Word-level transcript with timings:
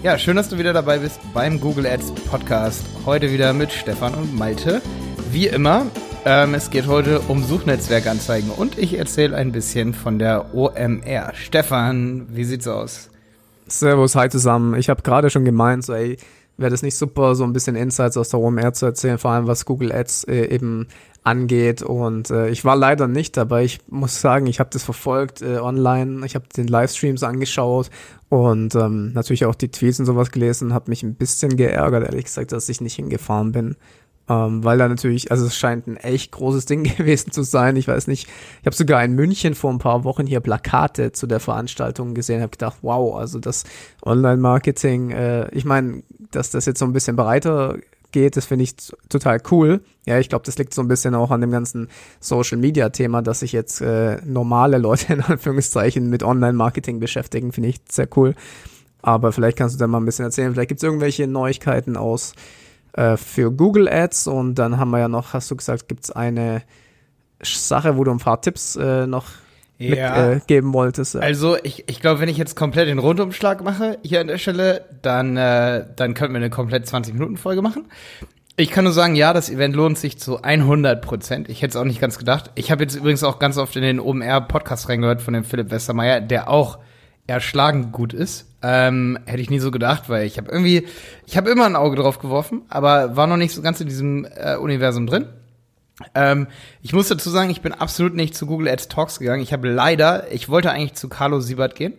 Ja, 0.00 0.16
schön, 0.16 0.36
dass 0.36 0.48
du 0.48 0.58
wieder 0.58 0.72
dabei 0.72 0.98
bist 0.98 1.20
beim 1.34 1.60
Google 1.60 1.84
Ads 1.84 2.12
Podcast. 2.30 2.84
Heute 3.04 3.32
wieder 3.32 3.52
mit 3.52 3.72
Stefan 3.72 4.14
und 4.14 4.38
Malte. 4.38 4.80
Wie 5.32 5.48
immer, 5.48 5.86
ähm, 6.24 6.54
es 6.54 6.70
geht 6.70 6.86
heute 6.86 7.18
um 7.26 7.42
Suchnetzwerkanzeigen 7.42 8.50
und 8.50 8.78
ich 8.78 8.96
erzähle 8.96 9.36
ein 9.36 9.50
bisschen 9.50 9.94
von 9.94 10.20
der 10.20 10.54
OMR. 10.54 11.32
Stefan, 11.34 12.28
wie 12.30 12.44
sieht's 12.44 12.68
aus? 12.68 13.10
Servus, 13.66 14.14
hi 14.14 14.28
zusammen. 14.28 14.76
Ich 14.76 14.88
habe 14.88 15.02
gerade 15.02 15.30
schon 15.30 15.44
gemeint, 15.44 15.84
so 15.84 15.94
ey, 15.94 16.16
wäre 16.58 16.70
das 16.70 16.82
nicht 16.82 16.96
super, 16.96 17.34
so 17.34 17.44
ein 17.44 17.52
bisschen 17.52 17.76
Insights 17.76 18.16
aus 18.16 18.28
der 18.28 18.40
OMR 18.40 18.72
zu 18.74 18.84
erzählen, 18.86 19.18
vor 19.18 19.30
allem 19.30 19.46
was 19.46 19.64
Google 19.64 19.92
Ads 19.92 20.24
äh, 20.24 20.46
eben 20.46 20.88
angeht. 21.22 21.82
Und 21.82 22.30
äh, 22.30 22.48
ich 22.50 22.64
war 22.64 22.76
leider 22.76 23.08
nicht 23.08 23.36
dabei. 23.36 23.64
Ich 23.64 23.80
muss 23.88 24.20
sagen, 24.20 24.46
ich 24.46 24.60
habe 24.60 24.70
das 24.72 24.82
verfolgt 24.82 25.40
äh, 25.40 25.58
online. 25.58 26.24
Ich 26.26 26.34
habe 26.34 26.46
den 26.56 26.66
Livestreams 26.66 27.22
angeschaut 27.22 27.90
und 28.28 28.74
ähm, 28.74 29.12
natürlich 29.12 29.44
auch 29.44 29.54
die 29.54 29.70
Tweets 29.70 30.00
und 30.00 30.06
sowas 30.06 30.30
gelesen. 30.30 30.74
Habe 30.74 30.90
mich 30.90 31.02
ein 31.02 31.14
bisschen 31.14 31.56
geärgert, 31.56 32.04
ehrlich 32.04 32.24
gesagt, 32.24 32.52
dass 32.52 32.68
ich 32.68 32.80
nicht 32.80 32.96
hingefahren 32.96 33.52
bin. 33.52 33.76
Ähm, 34.28 34.62
weil 34.62 34.76
da 34.76 34.88
natürlich, 34.88 35.30
also 35.30 35.46
es 35.46 35.56
scheint 35.56 35.86
ein 35.86 35.96
echt 35.96 36.32
großes 36.32 36.66
Ding 36.66 36.84
gewesen 36.96 37.32
zu 37.32 37.42
sein. 37.42 37.76
Ich 37.76 37.88
weiß 37.88 38.06
nicht, 38.08 38.28
ich 38.60 38.66
habe 38.66 38.76
sogar 38.76 39.02
in 39.02 39.14
München 39.14 39.54
vor 39.54 39.72
ein 39.72 39.78
paar 39.78 40.04
Wochen 40.04 40.26
hier 40.26 40.40
Plakate 40.40 41.12
zu 41.12 41.26
der 41.26 41.40
Veranstaltung 41.40 42.14
gesehen, 42.14 42.42
habe 42.42 42.50
gedacht, 42.50 42.78
wow, 42.82 43.16
also 43.16 43.38
das 43.38 43.64
Online-Marketing, 44.02 45.10
äh, 45.10 45.48
ich 45.54 45.64
meine, 45.64 46.02
dass 46.30 46.50
das 46.50 46.66
jetzt 46.66 46.78
so 46.78 46.84
ein 46.84 46.92
bisschen 46.92 47.16
breiter 47.16 47.76
geht, 48.12 48.36
das 48.36 48.46
finde 48.46 48.64
ich 48.64 48.74
total 49.08 49.40
cool. 49.50 49.80
Ja, 50.06 50.18
ich 50.18 50.28
glaube, 50.28 50.44
das 50.44 50.58
liegt 50.58 50.74
so 50.74 50.82
ein 50.82 50.88
bisschen 50.88 51.14
auch 51.14 51.30
an 51.30 51.40
dem 51.40 51.50
ganzen 51.50 51.88
Social 52.20 52.58
Media 52.58 52.88
Thema, 52.90 53.22
dass 53.22 53.40
sich 53.40 53.52
jetzt 53.52 53.80
äh, 53.80 54.20
normale 54.24 54.78
Leute 54.78 55.12
in 55.12 55.20
Anführungszeichen 55.22 56.08
mit 56.08 56.22
Online-Marketing 56.22 57.00
beschäftigen, 57.00 57.52
finde 57.52 57.70
ich 57.70 57.80
sehr 57.90 58.08
cool. 58.16 58.34
Aber 59.00 59.32
vielleicht 59.32 59.56
kannst 59.56 59.76
du 59.76 59.78
da 59.78 59.86
mal 59.86 59.98
ein 59.98 60.04
bisschen 60.04 60.24
erzählen. 60.24 60.52
Vielleicht 60.52 60.68
gibt 60.68 60.80
es 60.80 60.84
irgendwelche 60.84 61.26
Neuigkeiten 61.26 61.96
aus 61.96 62.34
äh, 62.98 63.16
für 63.16 63.52
Google 63.52 63.88
Ads 63.88 64.26
und 64.26 64.56
dann 64.56 64.78
haben 64.78 64.90
wir 64.90 64.98
ja 64.98 65.08
noch, 65.08 65.32
hast 65.32 65.50
du 65.50 65.56
gesagt, 65.56 65.88
gibt 65.88 66.04
es 66.04 66.10
eine 66.10 66.62
Sache, 67.40 67.96
wo 67.96 68.02
du 68.02 68.10
ein 68.10 68.18
paar 68.18 68.40
Tipps 68.40 68.74
äh, 68.74 69.06
noch 69.06 69.26
ja. 69.78 70.34
mitgeben 70.34 70.70
äh, 70.70 70.74
wolltest. 70.74 71.14
Also 71.14 71.56
ich, 71.62 71.84
ich 71.88 72.00
glaube, 72.00 72.20
wenn 72.20 72.28
ich 72.28 72.36
jetzt 72.36 72.56
komplett 72.56 72.88
den 72.88 72.98
Rundumschlag 72.98 73.62
mache 73.62 73.98
hier 74.02 74.20
an 74.20 74.26
der 74.26 74.38
Stelle, 74.38 74.84
dann, 75.02 75.36
äh, 75.36 75.86
dann 75.94 76.14
könnten 76.14 76.34
wir 76.34 76.38
eine 76.38 76.50
komplett 76.50 76.86
20-Minuten-Folge 76.86 77.62
machen. 77.62 77.84
Ich 78.56 78.70
kann 78.70 78.82
nur 78.82 78.92
sagen, 78.92 79.14
ja, 79.14 79.32
das 79.32 79.48
Event 79.48 79.76
lohnt 79.76 79.96
sich 79.96 80.18
zu 80.18 80.42
100 80.42 81.00
Prozent. 81.00 81.48
Ich 81.48 81.62
hätte 81.62 81.70
es 81.70 81.76
auch 81.76 81.84
nicht 81.84 82.00
ganz 82.00 82.18
gedacht. 82.18 82.50
Ich 82.56 82.72
habe 82.72 82.82
jetzt 82.82 82.96
übrigens 82.96 83.22
auch 83.22 83.38
ganz 83.38 83.56
oft 83.58 83.76
in 83.76 83.82
den 83.82 84.00
OMR-Podcast 84.00 84.88
reingehört 84.88 85.22
von 85.22 85.34
dem 85.34 85.44
Philipp 85.44 85.70
Westermeier, 85.70 86.20
der 86.20 86.50
auch 86.50 86.80
erschlagend 87.28 87.92
gut 87.92 88.12
ist. 88.12 88.46
Ähm, 88.60 89.18
hätte 89.26 89.40
ich 89.40 89.50
nie 89.50 89.60
so 89.60 89.70
gedacht, 89.70 90.08
weil 90.08 90.26
ich 90.26 90.36
habe 90.38 90.50
irgendwie, 90.50 90.88
ich 91.26 91.36
habe 91.36 91.50
immer 91.50 91.66
ein 91.66 91.76
Auge 91.76 91.94
drauf 91.96 92.18
geworfen, 92.18 92.62
aber 92.68 93.14
war 93.14 93.28
noch 93.28 93.36
nicht 93.36 93.54
so 93.54 93.62
ganz 93.62 93.80
in 93.80 93.86
diesem 93.86 94.26
äh, 94.34 94.56
Universum 94.56 95.06
drin. 95.06 95.26
Ähm, 96.14 96.48
ich 96.82 96.92
muss 96.92 97.08
dazu 97.08 97.30
sagen, 97.30 97.50
ich 97.50 97.60
bin 97.60 97.72
absolut 97.72 98.14
nicht 98.14 98.34
zu 98.34 98.46
Google 98.46 98.68
Ads 98.68 98.88
Talks 98.88 99.18
gegangen. 99.20 99.42
Ich 99.42 99.52
habe 99.52 99.68
leider, 99.68 100.32
ich 100.32 100.48
wollte 100.48 100.70
eigentlich 100.70 100.94
zu 100.94 101.08
Carlo 101.08 101.38
Siebert 101.40 101.76
gehen. 101.76 101.94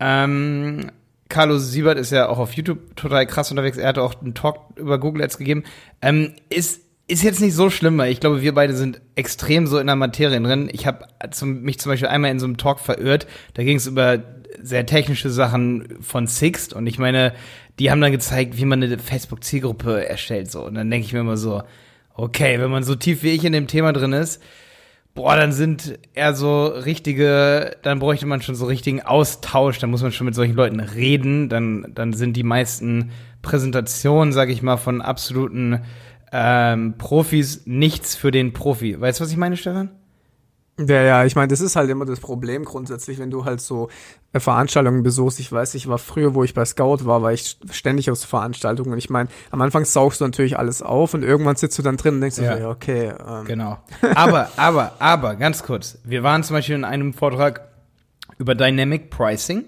Ähm, 0.00 0.90
Carlo 1.28 1.58
Siebert 1.58 1.98
ist 1.98 2.12
ja 2.12 2.28
auch 2.28 2.38
auf 2.38 2.52
YouTube 2.52 2.96
total 2.96 3.26
krass 3.26 3.50
unterwegs. 3.50 3.76
Er 3.76 3.88
hatte 3.88 4.02
auch 4.02 4.20
einen 4.22 4.34
Talk 4.34 4.58
über 4.76 4.98
Google 4.98 5.22
Ads 5.22 5.36
gegeben. 5.36 5.64
Ähm, 6.00 6.34
ist 6.48 6.84
ist 7.06 7.22
jetzt 7.22 7.40
nicht 7.40 7.54
so 7.54 7.68
schlimm, 7.68 7.98
weil 7.98 8.10
ich 8.10 8.20
glaube, 8.20 8.40
wir 8.40 8.54
beide 8.54 8.74
sind 8.74 9.00
extrem 9.14 9.66
so 9.66 9.78
in 9.78 9.86
der 9.86 9.96
Materie 9.96 10.40
drin. 10.40 10.70
Ich 10.72 10.86
habe 10.86 11.06
mich 11.44 11.78
zum 11.78 11.92
Beispiel 11.92 12.08
einmal 12.08 12.30
in 12.30 12.38
so 12.38 12.46
einem 12.46 12.56
Talk 12.56 12.80
verirrt. 12.80 13.26
Da 13.52 13.62
ging 13.62 13.76
es 13.76 13.86
über 13.86 14.22
sehr 14.62 14.86
technische 14.86 15.30
Sachen 15.30 15.98
von 16.00 16.26
Sixt 16.26 16.72
und 16.72 16.86
ich 16.86 16.98
meine, 16.98 17.32
die 17.78 17.90
haben 17.90 18.00
dann 18.00 18.12
gezeigt, 18.12 18.56
wie 18.58 18.64
man 18.64 18.82
eine 18.82 18.98
Facebook-Zielgruppe 18.98 20.06
erstellt 20.08 20.50
so. 20.50 20.64
Und 20.64 20.74
dann 20.74 20.90
denke 20.90 21.06
ich 21.06 21.12
mir 21.12 21.20
immer 21.20 21.36
so, 21.36 21.62
okay, 22.14 22.60
wenn 22.60 22.70
man 22.70 22.84
so 22.84 22.94
tief 22.94 23.22
wie 23.22 23.30
ich 23.30 23.44
in 23.44 23.52
dem 23.52 23.66
Thema 23.66 23.92
drin 23.92 24.12
ist, 24.12 24.40
boah, 25.14 25.36
dann 25.36 25.52
sind 25.52 25.98
eher 26.14 26.34
so 26.34 26.66
richtige, 26.66 27.76
dann 27.82 27.98
bräuchte 27.98 28.26
man 28.26 28.42
schon 28.42 28.54
so 28.54 28.66
richtigen 28.66 29.02
Austausch, 29.02 29.78
dann 29.78 29.90
muss 29.90 30.02
man 30.02 30.12
schon 30.12 30.26
mit 30.26 30.34
solchen 30.34 30.54
Leuten 30.54 30.80
reden, 30.80 31.48
dann, 31.48 31.92
dann 31.94 32.12
sind 32.12 32.36
die 32.36 32.42
meisten 32.42 33.10
Präsentationen, 33.42 34.32
sag 34.32 34.50
ich 34.50 34.62
mal, 34.62 34.76
von 34.76 35.02
absoluten 35.02 35.80
ähm, 36.32 36.94
Profis 36.98 37.62
nichts 37.64 38.16
für 38.16 38.30
den 38.30 38.52
Profi. 38.52 39.00
Weißt 39.00 39.20
du, 39.20 39.24
was 39.24 39.30
ich 39.30 39.36
meine, 39.36 39.56
Stefan? 39.56 39.90
Ja, 40.78 41.02
ja, 41.02 41.24
ich 41.24 41.36
meine, 41.36 41.48
das 41.48 41.60
ist 41.60 41.76
halt 41.76 41.88
immer 41.88 42.04
das 42.04 42.18
Problem 42.18 42.64
grundsätzlich, 42.64 43.20
wenn 43.20 43.30
du 43.30 43.44
halt 43.44 43.60
so 43.60 43.88
äh, 44.32 44.40
Veranstaltungen 44.40 45.04
besuchst. 45.04 45.38
Ich 45.38 45.52
weiß, 45.52 45.74
ich 45.76 45.88
war 45.88 45.98
früher, 45.98 46.34
wo 46.34 46.42
ich 46.42 46.52
bei 46.52 46.64
Scout 46.64 47.04
war, 47.04 47.22
war 47.22 47.32
ich 47.32 47.58
ständig 47.70 48.10
auf 48.10 48.18
Veranstaltungen. 48.18 48.92
Und 48.92 48.98
ich 48.98 49.08
meine, 49.08 49.28
am 49.52 49.60
Anfang 49.60 49.84
saugst 49.84 50.20
du 50.20 50.24
natürlich 50.24 50.58
alles 50.58 50.82
auf 50.82 51.14
und 51.14 51.22
irgendwann 51.22 51.54
sitzt 51.54 51.78
du 51.78 51.82
dann 51.82 51.96
drin 51.96 52.16
und 52.16 52.22
denkst 52.22 52.38
ja. 52.38 52.58
so, 52.58 52.68
okay. 52.70 53.12
Ähm. 53.24 53.44
Genau. 53.44 53.78
Aber, 54.16 54.50
aber, 54.56 54.92
aber, 54.98 55.36
ganz 55.36 55.62
kurz. 55.62 55.98
Wir 56.02 56.24
waren 56.24 56.42
zum 56.42 56.54
Beispiel 56.54 56.74
in 56.74 56.84
einem 56.84 57.14
Vortrag 57.14 57.68
über 58.38 58.56
Dynamic 58.56 59.10
Pricing 59.10 59.66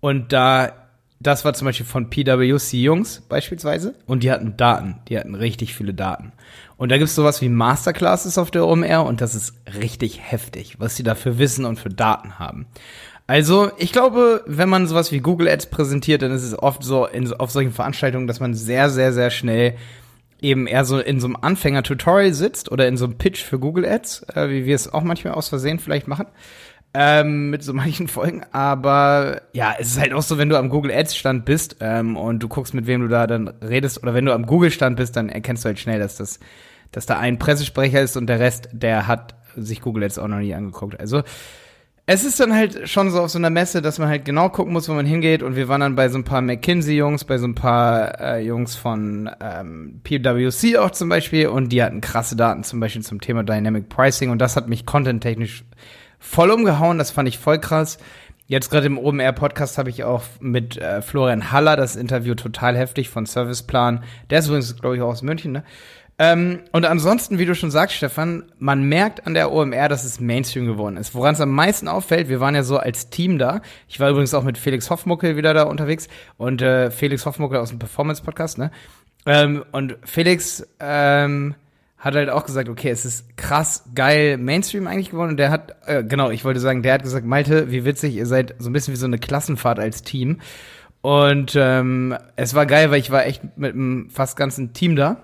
und 0.00 0.32
da 0.34 0.83
das 1.20 1.44
war 1.44 1.54
zum 1.54 1.66
Beispiel 1.66 1.86
von 1.86 2.10
PwC 2.10 2.82
Jungs 2.82 3.22
beispielsweise 3.28 3.94
und 4.06 4.22
die 4.22 4.30
hatten 4.30 4.56
Daten, 4.56 4.96
die 5.08 5.18
hatten 5.18 5.34
richtig 5.34 5.74
viele 5.74 5.94
Daten. 5.94 6.32
Und 6.76 6.90
da 6.90 6.98
gibt's 6.98 7.14
sowas 7.14 7.40
wie 7.40 7.48
Masterclasses 7.48 8.36
auf 8.36 8.50
der 8.50 8.66
OMR 8.66 9.04
und 9.06 9.20
das 9.20 9.34
ist 9.34 9.54
richtig 9.80 10.20
heftig, 10.20 10.80
was 10.80 10.96
sie 10.96 11.02
da 11.02 11.14
für 11.14 11.38
Wissen 11.38 11.64
und 11.64 11.78
für 11.78 11.88
Daten 11.88 12.38
haben. 12.38 12.66
Also, 13.26 13.70
ich 13.78 13.92
glaube, 13.92 14.42
wenn 14.46 14.68
man 14.68 14.86
sowas 14.86 15.10
wie 15.10 15.20
Google 15.20 15.48
Ads 15.48 15.70
präsentiert, 15.70 16.20
dann 16.20 16.32
ist 16.32 16.42
es 16.42 16.58
oft 16.58 16.82
so 16.82 17.06
in, 17.06 17.32
auf 17.32 17.50
solchen 17.50 17.72
Veranstaltungen, 17.72 18.26
dass 18.26 18.40
man 18.40 18.52
sehr, 18.52 18.90
sehr, 18.90 19.14
sehr 19.14 19.30
schnell 19.30 19.76
eben 20.42 20.66
eher 20.66 20.84
so 20.84 20.98
in 20.98 21.20
so 21.20 21.28
einem 21.28 21.36
Anfänger-Tutorial 21.40 22.34
sitzt 22.34 22.70
oder 22.70 22.86
in 22.86 22.98
so 22.98 23.06
einem 23.06 23.16
Pitch 23.16 23.42
für 23.42 23.58
Google 23.58 23.86
Ads, 23.86 24.26
äh, 24.34 24.50
wie 24.50 24.66
wir 24.66 24.74
es 24.74 24.92
auch 24.92 25.02
manchmal 25.02 25.32
aus 25.34 25.48
Versehen 25.48 25.78
vielleicht 25.78 26.06
machen 26.06 26.26
ähm, 26.94 27.50
mit 27.50 27.62
so 27.62 27.74
manchen 27.74 28.08
Folgen. 28.08 28.42
Aber 28.52 29.42
ja, 29.52 29.74
es 29.78 29.88
ist 29.88 30.00
halt 30.00 30.12
auch 30.12 30.22
so, 30.22 30.38
wenn 30.38 30.48
du 30.48 30.56
am 30.56 30.68
Google 30.68 30.92
Ads 30.92 31.16
Stand 31.16 31.44
bist 31.44 31.76
ähm, 31.80 32.16
und 32.16 32.42
du 32.42 32.48
guckst, 32.48 32.72
mit 32.72 32.86
wem 32.86 33.02
du 33.02 33.08
da 33.08 33.26
dann 33.26 33.48
redest, 33.48 34.02
oder 34.02 34.14
wenn 34.14 34.24
du 34.24 34.32
am 34.32 34.46
Google 34.46 34.70
Stand 34.70 34.96
bist, 34.96 35.16
dann 35.16 35.28
erkennst 35.28 35.64
du 35.64 35.68
halt 35.68 35.78
schnell, 35.78 35.98
dass 35.98 36.16
das, 36.16 36.38
dass 36.92 37.06
da 37.06 37.18
ein 37.18 37.38
Pressesprecher 37.38 38.00
ist 38.00 38.16
und 38.16 38.28
der 38.28 38.40
Rest, 38.40 38.68
der 38.72 39.06
hat 39.06 39.34
sich 39.56 39.80
Google 39.80 40.04
Ads 40.04 40.18
auch 40.18 40.28
noch 40.28 40.38
nie 40.38 40.54
angeguckt. 40.54 40.98
Also 40.98 41.22
es 42.06 42.22
ist 42.22 42.38
dann 42.38 42.54
halt 42.54 42.86
schon 42.88 43.10
so 43.10 43.22
auf 43.22 43.30
so 43.30 43.38
einer 43.38 43.48
Messe, 43.48 43.80
dass 43.80 43.98
man 43.98 44.08
halt 44.08 44.26
genau 44.26 44.50
gucken 44.50 44.74
muss, 44.74 44.88
wo 44.90 44.92
man 44.92 45.06
hingeht. 45.06 45.42
Und 45.42 45.56
wir 45.56 45.68
waren 45.68 45.80
dann 45.80 45.96
bei 45.96 46.10
so 46.10 46.18
ein 46.18 46.24
paar 46.24 46.42
McKinsey-Jungs, 46.42 47.24
bei 47.24 47.38
so 47.38 47.46
ein 47.46 47.54
paar 47.54 48.20
äh, 48.20 48.44
Jungs 48.44 48.76
von 48.76 49.30
ähm, 49.40 50.00
PwC 50.04 50.76
auch 50.76 50.90
zum 50.90 51.08
Beispiel. 51.08 51.48
Und 51.48 51.70
die 51.70 51.82
hatten 51.82 52.02
krasse 52.02 52.36
Daten 52.36 52.62
zum 52.62 52.78
Beispiel 52.78 53.02
zum 53.02 53.22
Thema 53.22 53.42
Dynamic 53.42 53.88
Pricing. 53.88 54.28
Und 54.28 54.38
das 54.38 54.54
hat 54.54 54.68
mich 54.68 54.84
content-technisch 54.84 55.64
voll 56.24 56.50
umgehauen, 56.50 56.98
das 56.98 57.10
fand 57.10 57.28
ich 57.28 57.38
voll 57.38 57.58
krass. 57.58 57.98
Jetzt 58.46 58.70
gerade 58.70 58.86
im 58.86 58.98
OMR-Podcast 58.98 59.78
habe 59.78 59.90
ich 59.90 60.04
auch 60.04 60.22
mit 60.40 60.76
äh, 60.76 61.00
Florian 61.00 61.52
Haller 61.52 61.76
das 61.76 61.96
Interview 61.96 62.34
total 62.34 62.76
heftig 62.76 63.08
von 63.08 63.24
Serviceplan. 63.24 64.04
Der 64.30 64.40
ist 64.40 64.46
übrigens, 64.46 64.76
glaube 64.76 64.96
ich, 64.96 65.02
auch 65.02 65.08
aus 65.08 65.22
München, 65.22 65.52
ne? 65.52 65.64
Ähm, 66.16 66.60
und 66.70 66.84
ansonsten, 66.84 67.38
wie 67.38 67.44
du 67.44 67.56
schon 67.56 67.72
sagst, 67.72 67.96
Stefan, 67.96 68.44
man 68.58 68.84
merkt 68.84 69.26
an 69.26 69.34
der 69.34 69.50
OMR, 69.50 69.88
dass 69.88 70.04
es 70.04 70.20
Mainstream 70.20 70.66
geworden 70.66 70.96
ist. 70.96 71.14
Woran 71.14 71.34
es 71.34 71.40
am 71.40 71.50
meisten 71.50 71.88
auffällt, 71.88 72.28
wir 72.28 72.38
waren 72.38 72.54
ja 72.54 72.62
so 72.62 72.76
als 72.76 73.10
Team 73.10 73.38
da. 73.38 73.62
Ich 73.88 73.98
war 73.98 74.10
übrigens 74.10 74.32
auch 74.32 74.44
mit 74.44 74.56
Felix 74.56 74.90
Hoffmuckel 74.90 75.36
wieder 75.36 75.54
da 75.54 75.64
unterwegs 75.64 76.06
und 76.36 76.62
äh, 76.62 76.92
Felix 76.92 77.26
Hoffmuckel 77.26 77.58
aus 77.58 77.70
dem 77.70 77.80
Performance-Podcast, 77.80 78.58
ne? 78.58 78.70
Ähm, 79.26 79.64
und 79.72 79.96
Felix 80.04 80.64
ähm, 80.78 81.56
hat 82.04 82.14
halt 82.14 82.28
auch 82.28 82.44
gesagt, 82.44 82.68
okay, 82.68 82.90
es 82.90 83.06
ist 83.06 83.36
krass 83.38 83.84
geil 83.94 84.36
Mainstream 84.36 84.86
eigentlich 84.86 85.10
geworden 85.10 85.30
und 85.30 85.36
der 85.38 85.50
hat, 85.50 85.74
äh, 85.86 86.04
genau, 86.04 86.30
ich 86.30 86.44
wollte 86.44 86.60
sagen, 86.60 86.82
der 86.82 86.92
hat 86.92 87.02
gesagt, 87.02 87.24
Malte, 87.24 87.70
wie 87.70 87.86
witzig, 87.86 88.14
ihr 88.14 88.26
seid 88.26 88.54
so 88.58 88.68
ein 88.68 88.74
bisschen 88.74 88.92
wie 88.92 88.98
so 88.98 89.06
eine 89.06 89.18
Klassenfahrt 89.18 89.78
als 89.78 90.02
Team. 90.02 90.40
Und 91.00 91.54
ähm, 91.56 92.14
es 92.36 92.54
war 92.54 92.66
geil, 92.66 92.90
weil 92.90 93.00
ich 93.00 93.10
war 93.10 93.24
echt 93.24 93.42
mit 93.56 93.74
einem 93.74 94.10
fast 94.10 94.36
ganzen 94.36 94.74
Team 94.74 94.96
da 94.96 95.16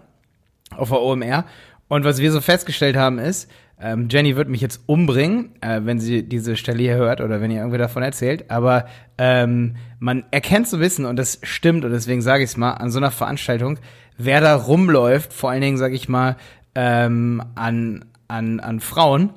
auf 0.74 0.88
der 0.88 1.00
OMR. 1.00 1.44
Und 1.88 2.04
was 2.04 2.18
wir 2.18 2.32
so 2.32 2.40
festgestellt 2.40 2.96
haben 2.96 3.18
ist, 3.18 3.50
ähm, 3.78 4.08
Jenny 4.10 4.36
wird 4.36 4.48
mich 4.48 4.60
jetzt 4.60 4.82
umbringen, 4.86 5.52
äh, 5.60 5.80
wenn 5.84 5.98
sie 5.98 6.22
diese 6.22 6.56
Stelle 6.56 6.82
hier 6.82 6.96
hört 6.96 7.20
oder 7.20 7.40
wenn 7.40 7.50
ihr 7.50 7.58
irgendwie 7.58 7.78
davon 7.78 8.02
erzählt. 8.02 8.50
Aber 8.50 8.86
ähm, 9.18 9.76
man 9.98 10.24
erkennt 10.30 10.68
so 10.68 10.80
Wissen 10.80 11.04
und 11.04 11.16
das 11.16 11.40
stimmt 11.42 11.84
und 11.84 11.90
deswegen 11.90 12.22
sage 12.22 12.44
ich 12.44 12.50
es 12.50 12.56
mal 12.56 12.72
an 12.72 12.90
so 12.90 12.98
einer 12.98 13.10
Veranstaltung, 13.10 13.78
wer 14.18 14.40
da 14.40 14.54
rumläuft, 14.54 15.32
vor 15.32 15.50
allen 15.50 15.62
Dingen 15.62 15.78
sage 15.78 15.94
ich 15.94 16.08
mal 16.08 16.36
ähm, 16.74 17.42
an, 17.54 18.04
an, 18.28 18.60
an 18.60 18.80
Frauen, 18.80 19.32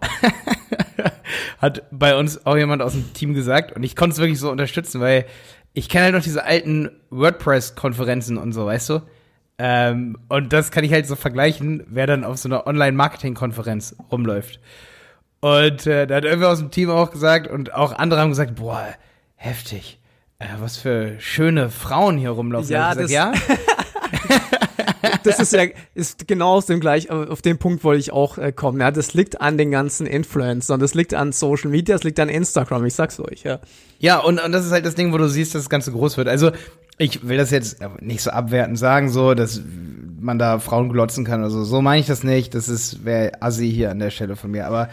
hat 1.59 1.83
bei 1.91 2.15
uns 2.15 2.45
auch 2.45 2.55
jemand 2.57 2.81
aus 2.81 2.93
dem 2.93 3.13
Team 3.13 3.33
gesagt 3.33 3.71
und 3.73 3.83
ich 3.83 3.95
konnte 3.95 4.13
es 4.13 4.19
wirklich 4.19 4.39
so 4.39 4.51
unterstützen, 4.51 5.01
weil 5.01 5.25
ich 5.73 5.89
kenne 5.89 6.05
halt 6.05 6.13
noch 6.15 6.21
diese 6.23 6.43
alten 6.45 6.91
WordPress-Konferenzen 7.09 8.37
und 8.37 8.53
so, 8.53 8.65
weißt 8.65 8.89
du? 8.89 9.01
Ähm, 9.57 10.17
und 10.29 10.53
das 10.53 10.71
kann 10.71 10.83
ich 10.83 10.91
halt 10.93 11.07
so 11.07 11.15
vergleichen, 11.15 11.83
wer 11.87 12.05
dann 12.07 12.23
auf 12.23 12.37
so 12.37 12.49
einer 12.49 12.67
Online-Marketing-Konferenz 12.67 13.95
rumläuft. 14.11 14.59
Und 15.41 15.87
äh, 15.87 16.07
da 16.07 16.15
hat 16.15 16.25
irgendwer 16.25 16.49
aus 16.49 16.59
dem 16.59 16.71
Team 16.71 16.89
auch 16.89 17.11
gesagt 17.11 17.47
und 17.47 17.73
auch 17.73 17.93
andere 17.93 18.19
haben 18.21 18.29
gesagt, 18.29 18.55
boah, 18.55 18.85
heftig. 19.35 19.99
Äh, 20.39 20.45
was 20.59 20.77
für 20.77 21.19
schöne 21.19 21.69
Frauen 21.69 22.17
hier 22.17 22.31
rumlaufen. 22.31 22.71
Ja, 22.71 22.91
ich 22.93 22.97
das- 22.99 23.11
ja? 23.11 23.33
das 25.23 25.39
ist 25.39 25.53
ja 25.53 25.63
ist 25.93 26.27
genau 26.27 26.55
aus 26.55 26.65
dem 26.65 26.79
gleich 26.79 27.09
auf 27.09 27.41
den 27.41 27.57
Punkt 27.57 27.83
wollte 27.83 27.99
ich 27.99 28.11
auch 28.11 28.37
äh, 28.37 28.51
kommen. 28.51 28.79
Ja, 28.79 28.91
das 28.91 29.13
liegt 29.13 29.41
an 29.41 29.57
den 29.57 29.71
ganzen 29.71 30.05
Influencern, 30.05 30.79
das 30.79 30.93
liegt 30.93 31.13
an 31.13 31.31
Social 31.31 31.69
Media, 31.69 31.95
das 31.95 32.03
liegt 32.03 32.19
an 32.19 32.29
Instagram. 32.29 32.85
Ich 32.85 32.93
sag's 32.95 33.19
euch. 33.19 33.43
Ja. 33.43 33.59
Ja, 33.99 34.19
und, 34.19 34.43
und 34.43 34.51
das 34.51 34.65
ist 34.65 34.71
halt 34.71 34.85
das 34.85 34.95
Ding, 34.95 35.13
wo 35.13 35.17
du 35.17 35.29
siehst, 35.29 35.55
dass 35.55 35.63
das 35.63 35.69
Ganze 35.69 35.91
groß 35.91 36.17
wird. 36.17 36.27
Also, 36.27 36.51
ich 36.97 37.27
will 37.27 37.37
das 37.37 37.51
jetzt 37.51 37.77
nicht 38.01 38.21
so 38.21 38.31
abwertend 38.31 38.77
sagen, 38.77 39.09
so, 39.09 39.33
dass 39.33 39.61
man 40.19 40.39
da 40.39 40.59
Frauen 40.59 40.89
glotzen 40.89 41.25
kann 41.25 41.41
oder 41.41 41.49
so. 41.49 41.63
So 41.63 41.81
meine 41.81 42.01
ich 42.01 42.07
das 42.07 42.23
nicht. 42.23 42.53
Das 42.53 42.69
ist, 42.69 43.05
wäre 43.05 43.41
assi 43.41 43.69
hier 43.71 43.91
an 43.91 43.99
der 43.99 44.09
Stelle 44.09 44.35
von 44.35 44.51
mir. 44.51 44.67
Aber 44.67 44.89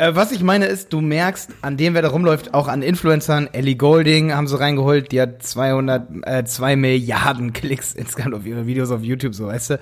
äh, 0.00 0.14
was 0.16 0.32
ich 0.32 0.42
meine 0.42 0.66
ist, 0.66 0.92
du 0.92 1.00
merkst 1.00 1.50
an 1.62 1.76
dem, 1.76 1.94
wer 1.94 2.02
da 2.02 2.08
rumläuft, 2.08 2.54
auch 2.54 2.68
an 2.68 2.82
Influencern, 2.82 3.48
Ellie 3.52 3.76
Golding 3.76 4.32
haben 4.32 4.46
sie 4.46 4.58
reingeholt, 4.58 5.12
die 5.12 5.20
hat 5.20 5.42
200, 5.42 6.08
äh, 6.22 6.44
2 6.44 6.76
Milliarden 6.76 7.52
Klicks 7.52 7.92
insgesamt 7.96 8.34
auf 8.34 8.46
ihre 8.46 8.66
Videos 8.66 8.90
auf 8.90 9.02
YouTube, 9.02 9.34
so, 9.34 9.46
weißt 9.46 9.70
du. 9.70 9.80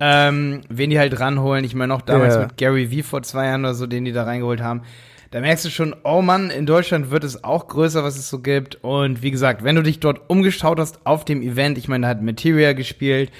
Ähm, 0.00 0.60
wen 0.68 0.90
die 0.90 0.98
halt 0.98 1.18
ranholen, 1.20 1.64
ich 1.64 1.74
meine 1.74 1.92
auch 1.94 2.02
damals 2.02 2.34
Ja. 2.34 2.42
mit 2.42 2.56
Gary 2.56 2.90
Vee 2.90 3.02
vor 3.02 3.22
zwei 3.22 3.46
Jahren 3.46 3.64
oder 3.64 3.74
so, 3.74 3.86
den 3.86 4.04
die 4.04 4.12
da 4.12 4.24
reingeholt 4.24 4.62
haben. 4.62 4.82
Da 5.30 5.40
merkst 5.40 5.64
du 5.66 5.70
schon, 5.70 5.94
oh 6.04 6.22
Mann, 6.22 6.48
in 6.50 6.64
Deutschland 6.64 7.10
wird 7.10 7.22
es 7.22 7.44
auch 7.44 7.68
größer, 7.68 8.02
was 8.02 8.16
es 8.16 8.30
so 8.30 8.38
gibt. 8.38 8.76
Und 8.82 9.22
wie 9.22 9.30
gesagt, 9.30 9.62
wenn 9.62 9.76
du 9.76 9.82
dich 9.82 10.00
dort 10.00 10.30
umgeschaut 10.30 10.78
hast 10.80 11.00
auf 11.04 11.24
dem 11.26 11.42
Event, 11.42 11.76
ich 11.76 11.86
meine, 11.88 12.02
da 12.06 12.08
hat 12.08 12.22
Materia 12.22 12.72
gespielt, 12.72 13.30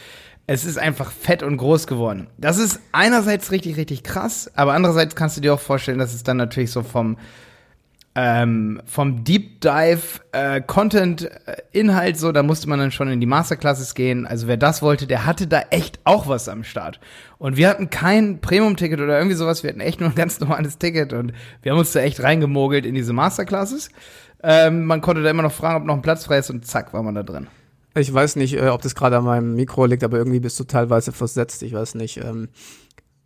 es 0.48 0.64
ist 0.64 0.78
einfach 0.78 1.12
fett 1.12 1.42
und 1.42 1.58
groß 1.58 1.86
geworden. 1.86 2.26
Das 2.38 2.56
ist 2.56 2.80
einerseits 2.90 3.52
richtig, 3.52 3.76
richtig 3.76 4.02
krass, 4.02 4.50
aber 4.54 4.72
andererseits 4.72 5.14
kannst 5.14 5.36
du 5.36 5.42
dir 5.42 5.52
auch 5.52 5.60
vorstellen, 5.60 5.98
dass 5.98 6.14
es 6.14 6.22
dann 6.22 6.38
natürlich 6.38 6.70
so 6.72 6.82
vom 6.82 7.18
ähm, 8.14 8.80
vom 8.86 9.22
Deep 9.24 9.60
Dive 9.60 10.20
äh, 10.32 10.62
Content 10.62 11.30
äh, 11.46 11.56
Inhalt 11.72 12.16
so, 12.16 12.32
da 12.32 12.42
musste 12.42 12.68
man 12.68 12.78
dann 12.78 12.90
schon 12.90 13.08
in 13.08 13.20
die 13.20 13.26
Masterclasses 13.26 13.94
gehen. 13.94 14.26
Also 14.26 14.48
wer 14.48 14.56
das 14.56 14.80
wollte, 14.80 15.06
der 15.06 15.26
hatte 15.26 15.46
da 15.46 15.60
echt 15.70 16.00
auch 16.04 16.26
was 16.26 16.48
am 16.48 16.64
Start. 16.64 16.98
Und 17.36 17.58
wir 17.58 17.68
hatten 17.68 17.90
kein 17.90 18.40
Premium 18.40 18.76
Ticket 18.76 19.00
oder 19.00 19.18
irgendwie 19.18 19.36
sowas, 19.36 19.62
wir 19.62 19.68
hatten 19.68 19.80
echt 19.80 20.00
nur 20.00 20.08
ein 20.08 20.14
ganz 20.16 20.40
normales 20.40 20.78
Ticket 20.78 21.12
und 21.12 21.34
wir 21.62 21.72
haben 21.72 21.78
uns 21.78 21.92
da 21.92 22.00
echt 22.00 22.22
reingemogelt 22.22 22.86
in 22.86 22.94
diese 22.94 23.12
Masterclasses. 23.12 23.90
Ähm, 24.42 24.86
man 24.86 25.02
konnte 25.02 25.22
da 25.22 25.28
immer 25.28 25.42
noch 25.42 25.52
fragen, 25.52 25.82
ob 25.82 25.84
noch 25.84 25.94
ein 25.94 26.02
Platz 26.02 26.24
frei 26.24 26.38
ist 26.38 26.48
und 26.48 26.66
zack, 26.66 26.94
war 26.94 27.02
man 27.02 27.14
da 27.14 27.22
drin. 27.22 27.48
Ich 27.98 28.12
weiß 28.12 28.36
nicht, 28.36 28.54
äh, 28.54 28.68
ob 28.68 28.82
das 28.82 28.94
gerade 28.94 29.16
an 29.16 29.24
meinem 29.24 29.54
Mikro 29.54 29.86
liegt, 29.86 30.04
aber 30.04 30.18
irgendwie 30.18 30.40
bist 30.40 30.58
du 30.60 30.64
teilweise 30.64 31.12
versetzt. 31.12 31.62
Ich 31.62 31.72
weiß 31.72 31.94
nicht. 31.94 32.18
Ähm, 32.18 32.48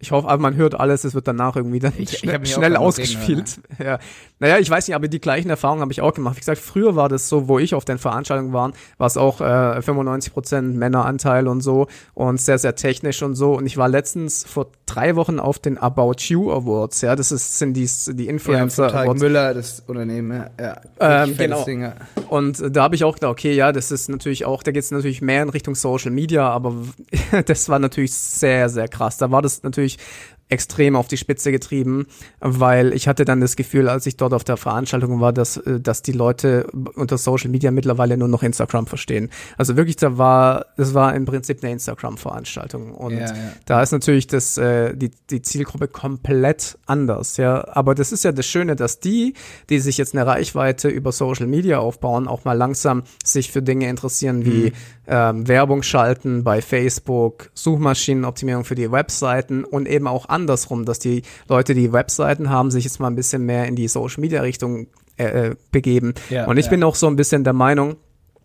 ich 0.03 0.11
hoffe, 0.11 0.29
aber 0.29 0.43
man 0.43 0.57
hört 0.57 0.79
alles, 0.79 1.05
es 1.05 1.15
wird 1.15 1.29
danach 1.29 1.55
irgendwie 1.55 1.79
dann 1.79 1.93
Ich- 1.97 2.13
ich 2.13 2.19
schnell, 2.19 2.37
auch 2.41 2.45
schnell 2.45 2.77
ausgespielt. 2.77 3.61
Ja. 3.83 3.99
Naja, 4.41 4.59
ich 4.59 4.69
weiß 4.69 4.89
nicht, 4.89 4.97
aber 4.97 5.07
die 5.07 5.21
gleichen 5.21 5.49
Erfahrungen 5.49 5.81
habe 5.83 5.93
ich 5.93 6.01
auch 6.01 6.13
gemacht. 6.13 6.35
Wie 6.37 6.41
gesagt, 6.41 6.61
früher 6.61 6.97
war 6.97 7.09
das 7.09 7.29
so, 7.29 7.47
wo 7.47 7.61
ich 7.61 7.75
auf 7.77 7.85
den 7.85 7.99
Veranstaltungen 7.99 8.53
war, 8.53 8.73
war 8.99 9.07
es 9.07 9.17
auch 9.17 9.41
äh, 9.41 9.45
95% 9.45 10.63
Männeranteil 10.63 11.47
und 11.47 11.61
so 11.61 11.87
und 12.15 12.41
sehr, 12.41 12.59
sehr 12.59 12.75
technisch 12.75 13.23
und 13.23 13.37
so. 13.37 13.55
Und 13.55 13.67
ich 13.67 13.77
war 13.77 13.89
letztens 13.89 14.45
vor 14.45 14.67
drei 14.87 15.15
Wochen 15.15 15.39
auf 15.39 15.61
den 15.61 15.79
About 15.79 16.15
You 16.19 16.51
Awards, 16.53 17.01
ja, 17.03 17.15
das 17.17 17.31
ist, 17.33 17.59
sind 17.61 17.75
die, 17.75 17.89
die 18.09 18.27
Influencer 18.27 18.89
Tarek 18.89 19.05
Awards. 19.07 19.21
Müller, 19.23 19.55
das 19.55 19.81
Unternehmen, 19.87 20.45
ja. 20.59 20.81
ja. 21.01 21.25
Ähm, 21.25 21.37
genau. 21.37 21.65
Ding, 21.65 21.83
ja. 21.83 21.95
Und 22.29 22.61
äh, 22.61 22.71
da 22.71 22.83
habe 22.83 22.97
ich 22.97 23.05
auch 23.05 23.15
gedacht, 23.15 23.31
okay, 23.31 23.53
ja, 23.55 23.71
das 23.71 23.93
ist 23.93 24.09
natürlich 24.09 24.45
auch, 24.45 24.65
da 24.65 24.73
geht 24.73 24.83
es 24.83 24.91
natürlich 24.91 25.23
mehr 25.23 25.43
in 25.45 25.49
Richtung 25.51 25.77
Social 25.77 26.11
Media, 26.11 26.49
aber 26.51 26.75
das 27.47 27.69
war 27.69 27.79
natürlich 27.79 28.13
sehr, 28.13 28.69
sehr 28.69 28.89
krass. 28.89 29.19
Da 29.19 29.31
war 29.31 29.41
das 29.41 29.63
natürlich 29.63 29.92
durch 29.93 30.37
extrem 30.53 30.97
auf 30.97 31.09
die 31.09 31.17
Spitze 31.17 31.51
getrieben, 31.51 32.07
weil 32.41 32.93
ich 32.93 33.09
hatte 33.09 33.25
dann 33.25 33.41
das 33.41 33.57
Gefühl, 33.57 33.89
als 33.89 34.05
ich 34.05 34.19
dort 34.19 34.35
auf 34.35 34.45
der 34.45 34.59
Veranstaltung 34.59 35.19
war, 35.19 35.33
dass, 35.33 35.57
äh, 35.57 35.81
dass 35.81 36.03
die 36.03 36.13
Leute 36.13 36.67
unter 36.95 37.17
Social 37.17 37.51
Media 37.51 37.71
mittlerweile 37.71 38.19
nur 38.19 38.29
noch 38.29 38.43
Instagram 38.43 38.87
verstehen. 38.87 39.31
Also 39.57 39.77
wirklich, 39.77 39.97
da 39.97 40.19
war, 40.19 40.67
das 40.77 40.93
war 40.93 41.15
im 41.15 41.25
Prinzip 41.25 41.63
eine 41.63 41.73
Instagram-Veranstaltung. 41.73 42.95
Und 42.95 43.15
Ja, 43.15 43.27
ja. 43.27 43.53
da 43.65 43.83
ist 43.83 43.93
natürlich 43.93 44.27
das, 44.27 44.59
äh, 44.59 44.95
die, 44.95 45.11
die 45.31 45.41
Zielgruppe 45.41 45.89
komplett 45.89 46.79
anders, 46.85 47.39
ja. 47.39 47.67
Aber 47.69 47.95
das 47.95 48.13
ist 48.13 48.23
ja 48.23 48.33
das 48.33 48.47
Schöne, 48.47 48.77
dass 48.77 49.01
die, 49.01 49.33
die 49.71 49.79
sich 49.79 49.97
jetzt 49.97 50.15
eine 50.15 50.27
Reichweite 50.27 50.89
über 50.89 51.13
Social 51.13 51.47
Media 51.47 51.79
aufbauen, 51.79 52.29
auch 52.29 52.45
mal 52.45 52.53
langsam 52.53 53.05
sich 53.25 53.51
für 53.51 53.63
Dinge 53.63 53.89
interessieren 53.89 54.45
wie 54.45 54.73
ähm, 55.07 55.49
Werbung 55.49 55.83
schalten 55.83 56.45
bei 56.45 56.63
Facebook, 56.63 57.51
Suchmaschinenoptimierung 57.55 58.65
für 58.65 58.75
die 58.75 58.93
Webseiten 58.93 59.65
und 59.65 59.89
eben 59.89 60.07
auch 60.07 60.29
andersrum, 60.43 60.85
dass 60.85 60.99
die 60.99 61.23
Leute, 61.49 61.75
die 61.75 61.93
Webseiten 61.93 62.51
haben, 62.51 62.71
sich 62.71 62.85
jetzt 62.85 63.01
mal 63.01 63.09
ein 63.09 63.17
bisschen 63.17 63.45
mehr 63.45 63.67
in 63.67 63.77
die 63.77 63.89
Social 63.89 64.21
Media 64.21 64.43
Richtung 64.43 64.89
äh, 65.17 65.49
äh, 65.49 65.57
begeben. 65.71 66.15
Ja, 66.31 66.47
und 66.47 66.57
ich 66.57 66.67
ja. 66.67 66.71
bin 66.71 66.85
auch 66.85 66.95
so 66.95 67.07
ein 67.07 67.17
bisschen 67.17 67.45
der 67.45 67.53
Meinung, 67.53 67.97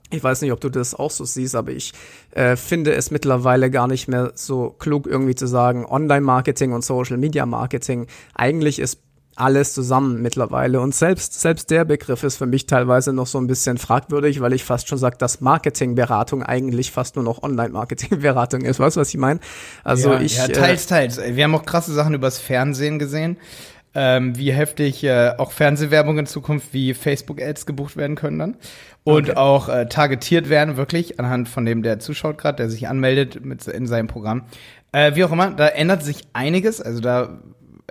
ich 0.10 0.24
weiß 0.24 0.42
nicht, 0.42 0.52
ob 0.52 0.62
du 0.62 0.70
das 0.70 0.96
auch 0.96 1.12
so 1.12 1.26
siehst, 1.26 1.56
aber 1.56 1.72
ich 1.72 1.92
äh, 2.32 2.56
finde 2.56 2.94
es 2.94 3.12
mittlerweile 3.12 3.70
gar 3.70 3.88
nicht 3.88 4.08
mehr 4.08 4.32
so 4.36 4.70
klug, 4.70 5.06
irgendwie 5.06 5.36
zu 5.36 5.48
sagen, 5.48 5.86
Online-Marketing 5.86 6.72
und 6.72 6.84
Social-Media-Marketing. 6.84 8.08
Eigentlich 8.34 8.80
ist 8.80 9.02
alles 9.40 9.74
zusammen 9.74 10.22
mittlerweile. 10.22 10.82
Und 10.82 10.96
selbst, 10.96 11.40
selbst 11.40 11.70
der 11.70 11.86
Begriff 11.86 12.24
ist 12.24 12.38
für 12.38 12.46
mich 12.46 12.66
teilweise 12.66 13.14
noch 13.14 13.28
so 13.28 13.38
ein 13.40 13.48
bisschen 13.48 13.78
fragwürdig, 13.78 14.42
weil 14.42 14.54
ich 14.54 14.64
fast 14.64 14.88
schon 14.88 14.98
sage, 14.98 15.18
dass 15.18 15.42
Marketingberatung 15.42 16.44
eigentlich 16.44 16.92
fast 16.92 17.16
nur 17.16 17.26
noch 17.26 17.44
Online-Marketingberatung 17.44 18.62
ist. 18.62 18.80
Weißt 18.80 18.98
du, 18.98 19.02
was 19.02 19.10
ich 19.10 19.18
meine? 19.18 19.40
Also 19.84 20.14
ja, 20.14 20.22
ich. 20.22 20.38
ja, 20.38 20.46
äh, 20.46 20.52
teils, 20.52 20.88
teils. 20.88 21.20
Wir 21.20 21.44
haben 21.44 21.56
auch 21.56 21.66
krasse 21.66 21.94
Sachen 21.94 22.14
übers 22.14 22.40
Fernsehen 22.40 23.00
gesehen. 23.00 23.38
Ähm, 23.96 24.38
wie 24.38 24.52
heftig 24.52 25.04
äh, 25.04 25.32
auch 25.38 25.52
Fernsehwerbung 25.52 26.20
in 26.20 26.26
Zukunft 26.28 26.68
wie 26.72 26.94
Facebook-Ads 26.94 27.66
gebucht 27.66 27.98
werden 27.98 28.16
können 28.16 28.38
dann. 28.38 28.58
Und 29.04 29.30
Okay. 29.30 29.38
auch 29.38 29.70
äh, 29.70 29.88
targetiert 29.88 30.50
werden, 30.50 30.78
wirklich, 30.78 31.20
anhand 31.20 31.48
von 31.50 31.66
dem, 31.66 31.82
der 31.82 31.98
zuschaut 31.98 32.38
gerade, 32.38 32.58
der 32.58 32.70
sich 32.70 32.88
anmeldet 32.88 33.44
mit, 33.44 33.66
in 33.66 33.88
seinem 33.88 34.08
Programm. 34.08 34.44
Äh, 34.92 35.16
wie 35.16 35.24
auch 35.24 35.32
immer, 35.32 35.52
da 35.52 35.68
ändert 35.68 36.04
sich 36.04 36.24
einiges. 36.34 36.82
Also 36.82 37.00
da, 37.00 37.40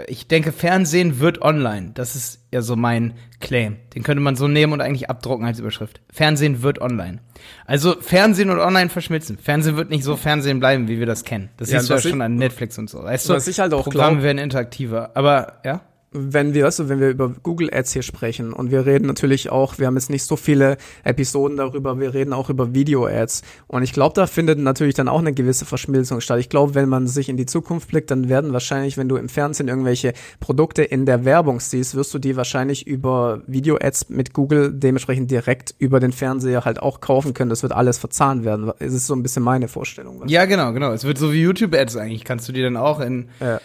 ich 0.07 0.29
denke, 0.29 0.53
Fernsehen 0.53 1.21
wird 1.21 1.41
online. 1.43 1.93
Das 1.95 2.17
ist 2.17 2.41
ja 2.53 2.61
so 2.61 2.77
mein 2.77 3.15
Claim. 3.41 3.77
Den 3.95 4.03
könnte 4.03 4.21
man 4.23 4.37
so 4.37 4.47
nehmen 4.47 4.73
und 4.75 4.81
eigentlich 4.81 5.09
abdrucken 5.09 5.47
als 5.47 5.59
Überschrift. 5.59 6.01
Fernsehen 6.13 6.63
wird 6.63 6.81
online. 6.81 7.21
Also 7.65 7.97
Fernsehen 8.01 8.51
und 8.51 8.59
online 8.59 8.91
verschmilzen. 8.91 9.39
Fernsehen 9.39 9.77
wird 9.77 9.89
nicht 9.91 10.05
so 10.05 10.17
Fernsehen 10.17 10.61
bleiben, 10.61 10.89
wie 10.89 10.99
wir 10.99 11.07
das 11.07 11.25
kennen. 11.25 11.49
Das 11.57 11.71
Ja, 11.71 11.79
siehst 11.81 11.91
du 11.91 11.95
ja 11.95 12.01
schon 12.01 12.23
an 12.23 12.37
Netflix 12.37 12.77
und 12.79 12.91
so. 12.91 13.03
Weißt 13.03 13.29
du, 13.29 13.35
was 13.35 13.49
ich 13.49 13.59
halt 13.59 13.73
auch 13.73 13.85
Programme 13.85 14.17
glaub- 14.17 14.25
werden 14.25 14.39
interaktiver. 14.39 15.11
Aber 15.15 15.61
ja. 15.65 15.81
Wenn 16.13 16.55
wir, 16.55 16.65
weißt 16.65 16.79
du, 16.79 16.89
wenn 16.89 17.01
wir 17.01 17.11
über 17.11 17.35
Google 17.43 17.69
Ads 17.73 17.93
hier 17.93 18.03
sprechen 18.03 18.53
und 18.53 18.71
wir 18.71 18.87
reden 18.87 19.07
natürlich 19.07 19.51
auch, 19.51 19.79
wir 19.79 19.87
haben 19.87 19.97
jetzt 19.97 20.11
nicht 20.11 20.25
so 20.25 20.37
viele 20.37 20.77
Episoden 21.05 21.57
darüber, 21.57 21.99
wir 22.01 22.15
reden 22.15 22.33
auch 22.33 22.49
über 22.49 22.75
Video 22.75 23.07
Ads 23.07 23.43
und 23.67 23.83
ich 23.83 23.93
glaube, 23.93 24.15
da 24.15 24.27
findet 24.27 24.59
natürlich 24.59 24.95
dann 24.95 25.09
auch 25.09 25.19
eine 25.19 25.33
gewisse 25.33 25.65
Verschmilzung 25.65 26.21
statt. 26.21 26.39
Ich 26.39 26.49
glaube, 26.49 26.75
wenn 26.75 26.89
man 26.89 27.07
sich 27.07 27.29
in 27.29 27.37
die 27.37 27.47
Zukunft 27.47 27.89
blickt, 27.89 28.11
dann 28.11 28.29
werden 28.29 28.53
wahrscheinlich, 28.53 28.97
wenn 28.97 29.09
du 29.09 29.17
im 29.17 29.29
Fernsehen 29.29 29.69
irgendwelche 29.69 30.13
Produkte 30.41 30.83
in 30.83 31.07
der 31.07 31.25
Werbung 31.25 31.61
siehst, 31.61 31.95
wirst 31.95 32.15
du 32.15 32.19
die 32.19 32.37
wahrscheinlich 32.37 32.87
über 32.87 33.43
Video 33.47 33.77
Ads 33.81 34.09
mit 34.09 34.33
Google 34.33 34.73
dementsprechend 34.73 35.31
direkt 35.31 35.75
über 35.79 36.01
den 36.01 36.13
Fernseher 36.13 36.65
halt 36.65 36.81
auch 36.81 37.01
kaufen 37.01 37.35
können. 37.35 37.51
Das 37.51 37.63
wird 37.63 37.73
alles 37.73 37.99
verzahnt 37.99 38.45
werden. 38.45 38.73
Es 38.79 38.95
ist 38.95 39.07
so 39.07 39.15
ein 39.15 39.23
bisschen 39.23 39.43
meine 39.43 39.69
Vorstellung. 39.69 40.23
Ja, 40.29 40.45
genau, 40.45 40.73
genau. 40.73 40.93
Es 40.93 41.05
wird 41.05 41.19
so 41.19 41.33
wie 41.33 41.43
YouTube-Ads 41.43 41.97
eigentlich. 41.97 42.25
Kannst 42.25 42.49
du 42.49 42.53
die 42.53 42.63
dann 42.63 42.77
auch 42.77 43.01
in, 43.01 43.29
Ja. 43.41 43.61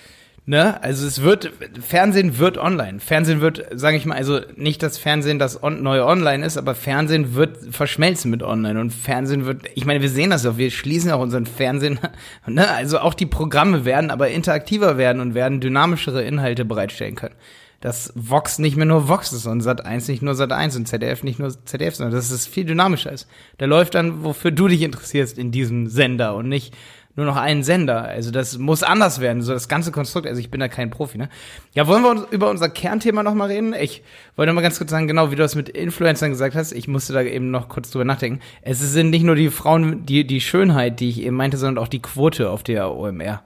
Ne? 0.45 0.81
Also 0.83 1.07
es 1.07 1.21
wird, 1.21 1.51
Fernsehen 1.81 2.37
wird 2.37 2.57
online. 2.57 2.99
Fernsehen 2.99 3.41
wird, 3.41 3.65
sage 3.73 3.97
ich 3.97 4.05
mal, 4.05 4.15
also 4.15 4.39
nicht 4.55 4.83
das 4.83 4.97
Fernsehen, 4.97 5.39
das 5.39 5.61
on, 5.61 5.81
neue 5.83 6.05
online 6.05 6.45
ist, 6.45 6.57
aber 6.57 6.75
Fernsehen 6.75 7.35
wird 7.35 7.57
verschmelzen 7.73 8.31
mit 8.31 8.43
online. 8.43 8.79
Und 8.79 8.91
Fernsehen 8.91 9.45
wird, 9.45 9.63
ich 9.75 9.85
meine, 9.85 10.01
wir 10.01 10.09
sehen 10.09 10.29
das 10.29 10.43
ja, 10.43 10.57
wir 10.57 10.71
schließen 10.71 11.11
auch 11.11 11.21
unseren 11.21 11.45
Fernsehen, 11.45 11.99
ne? 12.47 12.69
Also 12.69 12.99
auch 12.99 13.13
die 13.13 13.25
Programme 13.25 13.85
werden 13.85 14.11
aber 14.11 14.29
interaktiver 14.29 14.97
werden 14.97 15.21
und 15.21 15.33
werden 15.33 15.61
dynamischere 15.61 16.23
Inhalte 16.23 16.65
bereitstellen 16.65 17.15
können. 17.15 17.35
Dass 17.79 18.13
Vox 18.15 18.59
nicht 18.59 18.77
mehr 18.77 18.85
nur 18.85 19.07
Vox 19.07 19.33
ist 19.33 19.47
und 19.47 19.61
Sat 19.61 19.83
1 19.83 20.07
nicht 20.07 20.21
nur 20.21 20.35
Sat 20.35 20.51
1 20.51 20.75
und 20.75 20.87
ZDF 20.87 21.23
nicht 21.23 21.39
nur 21.39 21.49
ZDF, 21.65 21.95
sondern 21.95 22.13
dass 22.13 22.29
es 22.29 22.45
viel 22.45 22.65
dynamischer 22.65 23.11
ist. 23.11 23.27
Da 23.57 23.65
läuft 23.65 23.95
dann, 23.95 24.23
wofür 24.23 24.51
du 24.51 24.67
dich 24.67 24.83
interessierst 24.83 25.39
in 25.39 25.51
diesem 25.51 25.87
Sender 25.87 26.35
und 26.35 26.47
nicht 26.47 26.75
nur 27.15 27.25
noch 27.25 27.35
einen 27.35 27.63
Sender. 27.63 28.03
Also 28.03 28.31
das 28.31 28.57
muss 28.57 28.83
anders 28.83 29.19
werden, 29.19 29.41
so 29.41 29.53
das 29.53 29.67
ganze 29.67 29.91
Konstrukt. 29.91 30.27
Also 30.27 30.39
ich 30.39 30.49
bin 30.49 30.59
da 30.59 30.67
kein 30.67 30.89
Profi, 30.89 31.17
ne? 31.17 31.29
Ja, 31.73 31.87
wollen 31.87 32.03
wir 32.03 32.09
uns 32.09 32.23
über 32.31 32.49
unser 32.49 32.69
Kernthema 32.69 33.23
noch 33.23 33.33
mal 33.33 33.47
reden? 33.47 33.73
Ich 33.73 34.03
wollte 34.35 34.53
mal 34.53 34.61
ganz 34.61 34.77
kurz 34.77 34.91
sagen, 34.91 35.07
genau 35.07 35.31
wie 35.31 35.35
du 35.35 35.41
das 35.41 35.55
mit 35.55 35.69
Influencern 35.69 36.31
gesagt 36.31 36.55
hast, 36.55 36.71
ich 36.71 36.87
musste 36.87 37.13
da 37.13 37.21
eben 37.21 37.51
noch 37.51 37.69
kurz 37.69 37.91
drüber 37.91 38.05
nachdenken. 38.05 38.39
Es 38.61 38.79
sind 38.79 39.09
nicht 39.09 39.23
nur 39.23 39.35
die 39.35 39.49
Frauen, 39.49 40.05
die, 40.05 40.25
die 40.25 40.41
Schönheit, 40.41 40.99
die 40.99 41.09
ich 41.09 41.21
eben 41.21 41.35
meinte, 41.35 41.57
sondern 41.57 41.83
auch 41.83 41.89
die 41.89 42.01
Quote 42.01 42.49
auf 42.49 42.63
der 42.63 42.91
OMR. 42.91 43.43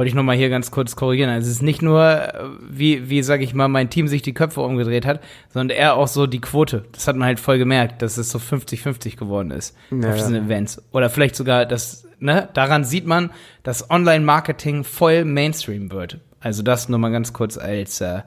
Wollte 0.00 0.08
ich 0.08 0.14
noch 0.14 0.22
mal 0.22 0.34
hier 0.34 0.48
ganz 0.48 0.70
kurz 0.70 0.96
korrigieren. 0.96 1.28
Also 1.28 1.46
es 1.46 1.56
ist 1.56 1.62
nicht 1.62 1.82
nur, 1.82 2.32
wie, 2.66 3.10
wie 3.10 3.22
sage 3.22 3.44
ich 3.44 3.52
mal, 3.52 3.68
mein 3.68 3.90
Team 3.90 4.08
sich 4.08 4.22
die 4.22 4.32
Köpfe 4.32 4.62
umgedreht 4.62 5.04
hat, 5.04 5.20
sondern 5.52 5.76
eher 5.76 5.94
auch 5.94 6.08
so 6.08 6.26
die 6.26 6.40
Quote. 6.40 6.86
Das 6.92 7.06
hat 7.06 7.16
man 7.16 7.26
halt 7.26 7.38
voll 7.38 7.58
gemerkt, 7.58 8.00
dass 8.00 8.16
es 8.16 8.30
so 8.30 8.38
50-50 8.38 9.18
geworden 9.18 9.50
ist 9.50 9.76
Ja, 9.90 10.08
auf 10.08 10.14
diesen. 10.16 10.36
Events. 10.36 10.82
Oder 10.92 11.10
vielleicht 11.10 11.36
sogar, 11.36 11.66
dass, 11.66 12.08
ne, 12.18 12.48
daran 12.54 12.84
sieht 12.84 13.06
man, 13.06 13.28
dass 13.62 13.90
Online-Marketing 13.90 14.84
voll 14.84 15.26
Mainstream 15.26 15.92
wird. 15.92 16.16
Also 16.40 16.62
das 16.62 16.88
nur 16.88 16.98
mal 16.98 17.12
ganz 17.12 17.34
kurz 17.34 17.58
als, 17.58 18.00
äh, 18.00 18.22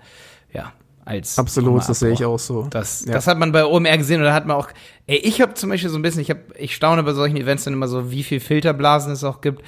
ja, 0.53 0.73
als 1.05 1.37
Absolut, 1.37 1.87
das 1.87 1.99
sehe 1.99 2.13
ich 2.13 2.23
auch 2.23 2.39
so. 2.39 2.67
Das, 2.69 3.05
ja. 3.05 3.13
das 3.13 3.27
hat 3.27 3.37
man 3.37 3.51
bei 3.51 3.65
OMR 3.65 3.97
gesehen 3.97 4.21
oder 4.21 4.33
hat 4.33 4.45
man 4.45 4.55
auch, 4.55 4.69
ey, 5.07 5.17
ich 5.17 5.41
habe 5.41 5.53
zum 5.53 5.69
Beispiel 5.69 5.89
so 5.89 5.97
ein 5.97 6.01
bisschen, 6.01 6.21
ich 6.21 6.29
habe, 6.29 6.41
ich 6.57 6.75
staune 6.75 7.03
bei 7.03 7.13
solchen 7.13 7.35
Events 7.35 7.65
dann 7.65 7.73
immer 7.73 7.87
so, 7.87 8.11
wie 8.11 8.23
viel 8.23 8.39
Filterblasen 8.39 9.11
es 9.11 9.23
auch 9.23 9.41
gibt. 9.41 9.63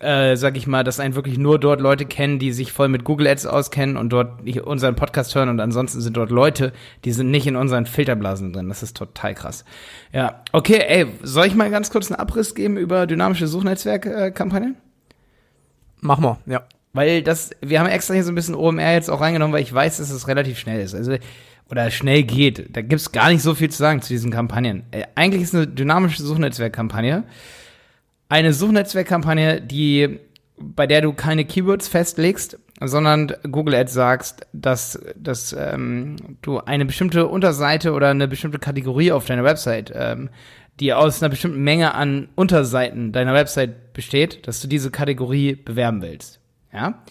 Äh, 0.00 0.36
sag 0.36 0.56
ich 0.56 0.66
mal, 0.66 0.84
dass 0.84 1.00
einen 1.00 1.14
wirklich 1.14 1.38
nur 1.38 1.58
dort 1.58 1.80
Leute 1.80 2.06
kennen, 2.06 2.38
die 2.38 2.52
sich 2.52 2.72
voll 2.72 2.88
mit 2.88 3.04
Google 3.04 3.26
Ads 3.26 3.46
auskennen 3.46 3.96
und 3.96 4.10
dort 4.10 4.40
unseren 4.60 4.94
Podcast 4.96 5.34
hören 5.34 5.48
und 5.48 5.60
ansonsten 5.60 6.00
sind 6.00 6.16
dort 6.16 6.30
Leute, 6.30 6.72
die 7.04 7.12
sind 7.12 7.30
nicht 7.30 7.46
in 7.46 7.56
unseren 7.56 7.86
Filterblasen 7.86 8.52
drin. 8.52 8.68
Das 8.68 8.82
ist 8.82 8.96
total 8.96 9.34
krass. 9.34 9.64
Ja, 10.12 10.42
okay, 10.52 10.82
ey, 10.86 11.06
soll 11.22 11.46
ich 11.46 11.54
mal 11.54 11.70
ganz 11.70 11.90
kurz 11.90 12.10
einen 12.10 12.20
Abriss 12.20 12.54
geben 12.54 12.76
über 12.76 13.06
dynamische 13.06 13.46
Suchnetzwerkkampagnen? 13.46 14.74
Äh, 14.74 14.78
Mach 16.00 16.18
mal, 16.18 16.38
ja. 16.46 16.62
Weil 16.92 17.22
das, 17.22 17.50
wir 17.60 17.80
haben 17.80 17.88
extra 17.88 18.14
hier 18.14 18.24
so 18.24 18.32
ein 18.32 18.34
bisschen 18.34 18.54
OMR 18.54 18.92
jetzt 18.92 19.10
auch 19.10 19.20
reingenommen, 19.20 19.52
weil 19.52 19.62
ich 19.62 19.72
weiß, 19.72 19.98
dass 19.98 20.10
es 20.10 20.26
relativ 20.28 20.58
schnell 20.58 20.80
ist. 20.80 20.94
Also, 20.94 21.16
oder 21.70 21.90
schnell 21.90 22.24
geht. 22.24 22.76
Da 22.76 22.82
gibt's 22.82 23.12
gar 23.12 23.30
nicht 23.30 23.42
so 23.42 23.54
viel 23.54 23.70
zu 23.70 23.78
sagen 23.78 24.02
zu 24.02 24.08
diesen 24.08 24.32
Kampagnen. 24.32 24.82
Äh, 24.90 25.04
eigentlich 25.14 25.42
ist 25.42 25.54
eine 25.54 25.68
dynamische 25.68 26.22
Suchnetzwerkkampagne 26.22 27.24
eine 28.30 28.52
Suchnetzwerkkampagne, 28.52 29.60
die, 29.60 30.20
bei 30.56 30.86
der 30.86 31.02
du 31.02 31.12
keine 31.12 31.44
Keywords 31.44 31.88
festlegst, 31.88 32.58
sondern 32.80 33.34
Google 33.50 33.74
Ads 33.74 33.92
sagst, 33.92 34.46
dass, 34.52 34.98
dass 35.16 35.52
ähm, 35.52 36.16
du 36.40 36.60
eine 36.60 36.86
bestimmte 36.86 37.26
Unterseite 37.26 37.92
oder 37.92 38.08
eine 38.08 38.28
bestimmte 38.28 38.58
Kategorie 38.58 39.12
auf 39.12 39.26
deiner 39.26 39.44
Website 39.44 39.92
ähm, 39.94 40.30
die 40.78 40.94
aus 40.94 41.22
einer 41.22 41.28
bestimmten 41.28 41.62
Menge 41.62 41.94
an 41.94 42.30
Unterseiten 42.36 43.12
deiner 43.12 43.34
Website 43.34 43.92
besteht, 43.92 44.46
dass 44.48 44.62
du 44.62 44.68
diese 44.68 44.90
Kategorie 44.90 45.54
bewerben 45.54 46.00
willst. 46.00 46.39
Ja? 46.72 47.02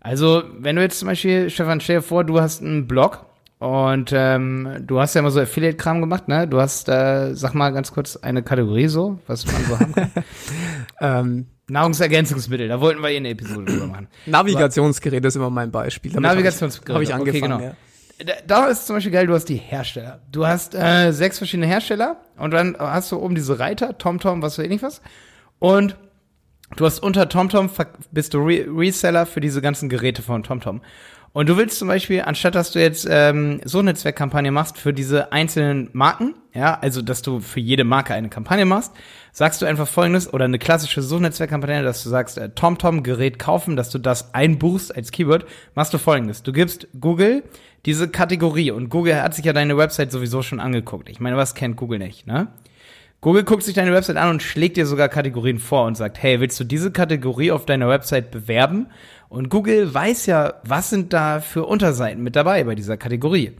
Also, 0.00 0.42
wenn 0.58 0.76
du 0.76 0.82
jetzt 0.82 0.98
zum 0.98 1.08
Beispiel, 1.08 1.50
Stefan, 1.50 1.80
stell 1.80 1.96
dir 1.96 2.02
vor, 2.02 2.24
du 2.24 2.40
hast 2.40 2.60
einen 2.60 2.86
Blog 2.86 3.24
und 3.58 4.12
ähm, 4.12 4.78
du 4.80 4.98
hast 5.00 5.14
ja 5.14 5.20
immer 5.20 5.30
so 5.30 5.40
Affiliate-Kram 5.40 6.00
gemacht, 6.00 6.26
ne? 6.26 6.48
Du 6.48 6.60
hast, 6.60 6.88
äh, 6.88 7.34
sag 7.34 7.54
mal 7.54 7.70
ganz 7.70 7.92
kurz, 7.92 8.16
eine 8.16 8.42
Kategorie 8.42 8.88
so, 8.88 9.20
was 9.28 9.46
man 9.46 9.64
so 9.64 9.78
haben 9.78 9.94
kann. 9.94 10.10
ähm, 11.00 11.46
Nahrungsergänzungsmittel, 11.68 12.66
da 12.66 12.80
wollten 12.80 13.00
wir 13.00 13.10
eh 13.10 13.16
eine 13.16 13.30
Episode 13.30 13.64
drüber 13.64 13.86
machen. 13.86 14.08
Navigationsgerät 14.26 15.24
ist 15.24 15.36
immer 15.36 15.50
mein 15.50 15.70
Beispiel. 15.70 16.12
Navigationsgerät. 16.12 16.94
Habe 16.94 17.04
ich, 17.04 17.12
hab 17.12 17.24
ich 17.24 17.28
angefangen, 17.28 17.52
okay, 17.52 17.62
genau. 17.62 17.70
ja 17.70 17.76
da, 18.24 18.34
da 18.46 18.66
ist 18.66 18.86
zum 18.86 18.96
Beispiel 18.96 19.12
geil, 19.12 19.26
du 19.26 19.34
hast 19.34 19.48
die 19.48 19.56
Hersteller. 19.56 20.20
Du 20.30 20.46
hast 20.46 20.74
äh, 20.74 21.12
sechs 21.12 21.38
verschiedene 21.38 21.66
Hersteller 21.66 22.16
und 22.36 22.52
dann 22.52 22.76
hast 22.78 23.12
du 23.12 23.18
oben 23.18 23.34
diese 23.34 23.58
Reiter, 23.58 23.98
TomTom, 23.98 24.42
was 24.42 24.58
weiß 24.58 24.64
ich 24.64 24.70
nicht 24.70 24.82
was. 24.82 25.00
Und 25.58 25.96
du 26.76 26.84
hast 26.84 27.00
unter 27.00 27.28
TomTom, 27.28 27.70
bist 28.10 28.34
du 28.34 28.38
Re 28.38 28.66
Reseller 28.68 29.26
für 29.26 29.40
diese 29.40 29.60
ganzen 29.62 29.88
Geräte 29.88 30.22
von 30.22 30.42
TomTom. 30.42 30.80
Und 31.34 31.48
du 31.48 31.56
willst 31.56 31.78
zum 31.78 31.88
Beispiel, 31.88 32.20
anstatt 32.20 32.54
dass 32.54 32.72
du 32.72 32.78
jetzt 32.78 33.08
ähm, 33.10 33.60
so 33.64 33.78
eine 33.78 33.94
Zweckkampagne 33.94 34.50
machst 34.50 34.76
für 34.76 34.92
diese 34.92 35.32
einzelnen 35.32 35.88
Marken, 35.94 36.34
ja, 36.52 36.78
also 36.78 37.00
dass 37.00 37.22
du 37.22 37.40
für 37.40 37.60
jede 37.60 37.84
Marke 37.84 38.12
eine 38.12 38.28
Kampagne 38.28 38.66
machst, 38.66 38.92
sagst 39.32 39.62
du 39.62 39.66
einfach 39.66 39.88
folgendes, 39.88 40.32
oder 40.32 40.44
eine 40.44 40.58
klassische 40.58 41.00
Suchnetzwerkkampagne, 41.00 41.82
dass 41.82 42.02
du 42.02 42.10
sagst, 42.10 42.36
äh, 42.36 42.50
TomTom 42.50 43.02
Gerät 43.02 43.38
kaufen, 43.38 43.76
dass 43.76 43.88
du 43.88 43.98
das 43.98 44.34
einbuchst 44.34 44.94
als 44.94 45.10
Keyword, 45.10 45.46
machst 45.74 45.94
du 45.94 45.98
folgendes. 45.98 46.42
Du 46.42 46.52
gibst 46.52 46.86
Google 47.00 47.42
diese 47.86 48.08
Kategorie 48.08 48.70
und 48.70 48.90
Google 48.90 49.20
hat 49.22 49.34
sich 49.34 49.44
ja 49.44 49.54
deine 49.54 49.76
Website 49.76 50.12
sowieso 50.12 50.42
schon 50.42 50.60
angeguckt. 50.60 51.08
Ich 51.08 51.18
meine, 51.18 51.36
was 51.36 51.54
kennt 51.54 51.76
Google 51.76 51.98
nicht, 51.98 52.26
ne? 52.26 52.48
Google 53.22 53.44
guckt 53.44 53.62
sich 53.62 53.74
deine 53.74 53.92
Website 53.92 54.16
an 54.16 54.30
und 54.30 54.42
schlägt 54.42 54.76
dir 54.76 54.84
sogar 54.84 55.08
Kategorien 55.08 55.60
vor 55.60 55.86
und 55.86 55.96
sagt, 55.96 56.20
hey, 56.20 56.40
willst 56.40 56.58
du 56.58 56.64
diese 56.64 56.90
Kategorie 56.90 57.52
auf 57.52 57.64
deiner 57.64 57.88
Website 57.88 58.32
bewerben? 58.32 58.88
Und 59.28 59.48
Google 59.48 59.94
weiß 59.94 60.26
ja, 60.26 60.54
was 60.64 60.90
sind 60.90 61.12
da 61.12 61.38
für 61.38 61.64
Unterseiten 61.64 62.24
mit 62.24 62.34
dabei 62.34 62.64
bei 62.64 62.74
dieser 62.74 62.96
Kategorie. 62.96 63.52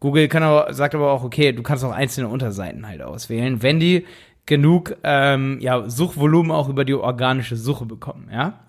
Google 0.00 0.26
kann 0.28 0.42
aber, 0.42 0.72
sagt 0.72 0.94
aber 0.94 1.12
auch, 1.12 1.22
okay, 1.22 1.52
du 1.52 1.62
kannst 1.62 1.84
auch 1.84 1.92
einzelne 1.92 2.28
Unterseiten 2.28 2.88
halt 2.88 3.02
auswählen, 3.02 3.62
wenn 3.62 3.78
die 3.78 4.06
genug 4.46 4.96
ähm, 5.04 5.58
ja, 5.60 5.86
Suchvolumen 5.86 6.50
auch 6.50 6.70
über 6.70 6.86
die 6.86 6.94
organische 6.94 7.56
Suche 7.56 7.84
bekommen, 7.84 8.30
ja. 8.32 8.60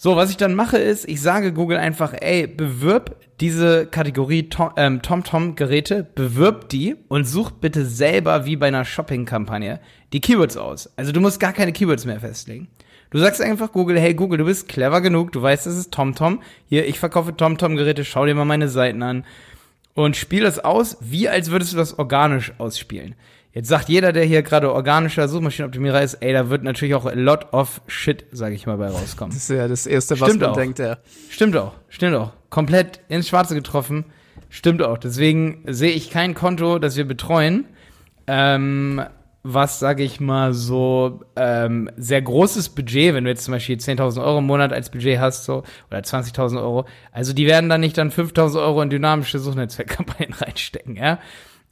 So, 0.00 0.14
was 0.14 0.30
ich 0.30 0.36
dann 0.36 0.54
mache 0.54 0.78
ist, 0.78 1.08
ich 1.08 1.20
sage 1.20 1.52
Google 1.52 1.76
einfach, 1.76 2.14
ey, 2.16 2.46
bewirb 2.46 3.16
diese 3.40 3.84
Kategorie 3.84 4.48
ähm, 4.76 5.02
TomTom-Geräte, 5.02 6.06
bewirb 6.14 6.68
die 6.68 6.94
und 7.08 7.24
such 7.24 7.50
bitte 7.50 7.84
selber 7.84 8.46
wie 8.46 8.54
bei 8.54 8.68
einer 8.68 8.84
Shopping-Kampagne 8.84 9.80
die 10.12 10.20
Keywords 10.20 10.56
aus. 10.56 10.88
Also 10.94 11.10
du 11.10 11.20
musst 11.20 11.40
gar 11.40 11.52
keine 11.52 11.72
Keywords 11.72 12.04
mehr 12.04 12.20
festlegen. 12.20 12.68
Du 13.10 13.18
sagst 13.18 13.40
einfach 13.40 13.72
Google, 13.72 13.98
hey 13.98 14.14
Google, 14.14 14.38
du 14.38 14.44
bist 14.44 14.68
clever 14.68 15.00
genug, 15.00 15.32
du 15.32 15.42
weißt, 15.42 15.66
das 15.66 15.76
ist 15.76 15.92
TomTom. 15.92 16.42
Hier, 16.68 16.86
ich 16.86 17.00
verkaufe 17.00 17.36
TomTom-Geräte, 17.36 18.04
schau 18.04 18.24
dir 18.24 18.36
mal 18.36 18.44
meine 18.44 18.68
Seiten 18.68 19.02
an. 19.02 19.24
Und 19.94 20.16
spiel 20.16 20.44
das 20.44 20.60
aus, 20.60 20.96
wie 21.00 21.28
als 21.28 21.50
würdest 21.50 21.72
du 21.72 21.76
das 21.76 21.98
organisch 21.98 22.52
ausspielen. 22.58 23.16
Jetzt 23.52 23.68
sagt 23.68 23.88
jeder, 23.88 24.12
der 24.12 24.24
hier 24.24 24.42
gerade 24.42 24.72
organischer 24.72 25.26
Suchmaschinenoptimierer 25.26 26.02
ist, 26.02 26.14
ey, 26.14 26.32
da 26.32 26.50
wird 26.50 26.62
natürlich 26.62 26.94
auch 26.94 27.06
a 27.06 27.14
lot 27.14 27.52
of 27.52 27.80
shit, 27.86 28.26
sage 28.30 28.54
ich 28.54 28.66
mal, 28.66 28.76
bei 28.76 28.88
rauskommen. 28.88 29.32
Das 29.34 29.42
ist 29.42 29.56
ja 29.56 29.66
das 29.68 29.86
Erste, 29.86 30.20
was 30.20 30.28
Stimmt 30.28 30.42
man 30.42 30.50
auch. 30.50 30.56
denkt, 30.56 30.78
ja. 30.78 30.98
Stimmt 31.30 31.56
auch, 31.56 31.72
stimmt 31.88 32.14
auch. 32.14 32.32
Komplett 32.50 33.00
ins 33.08 33.28
Schwarze 33.28 33.54
getroffen. 33.54 34.04
Stimmt 34.50 34.82
auch. 34.82 34.98
Deswegen 34.98 35.62
sehe 35.66 35.90
ich 35.90 36.10
kein 36.10 36.34
Konto, 36.34 36.78
das 36.78 36.96
wir 36.96 37.06
betreuen. 37.06 37.66
Ähm, 38.26 39.02
was, 39.42 39.78
sage 39.78 40.02
ich 40.02 40.20
mal, 40.20 40.52
so 40.52 41.20
ähm, 41.36 41.90
sehr 41.96 42.20
großes 42.20 42.70
Budget, 42.70 43.14
wenn 43.14 43.24
du 43.24 43.30
jetzt 43.30 43.44
zum 43.44 43.52
Beispiel 43.52 43.76
10.000 43.76 44.22
Euro 44.22 44.38
im 44.38 44.46
Monat 44.46 44.72
als 44.72 44.90
Budget 44.90 45.18
hast, 45.20 45.44
so 45.44 45.62
oder 45.90 46.00
20.000 46.00 46.58
Euro, 46.58 46.86
also 47.12 47.32
die 47.32 47.46
werden 47.46 47.70
dann 47.70 47.80
nicht 47.80 47.96
dann 47.96 48.10
5.000 48.10 48.60
Euro 48.60 48.82
in 48.82 48.90
dynamische 48.90 49.38
Suchnetzwerkkampagnen 49.38 50.32
reinstecken, 50.38 50.96
ja. 50.96 51.18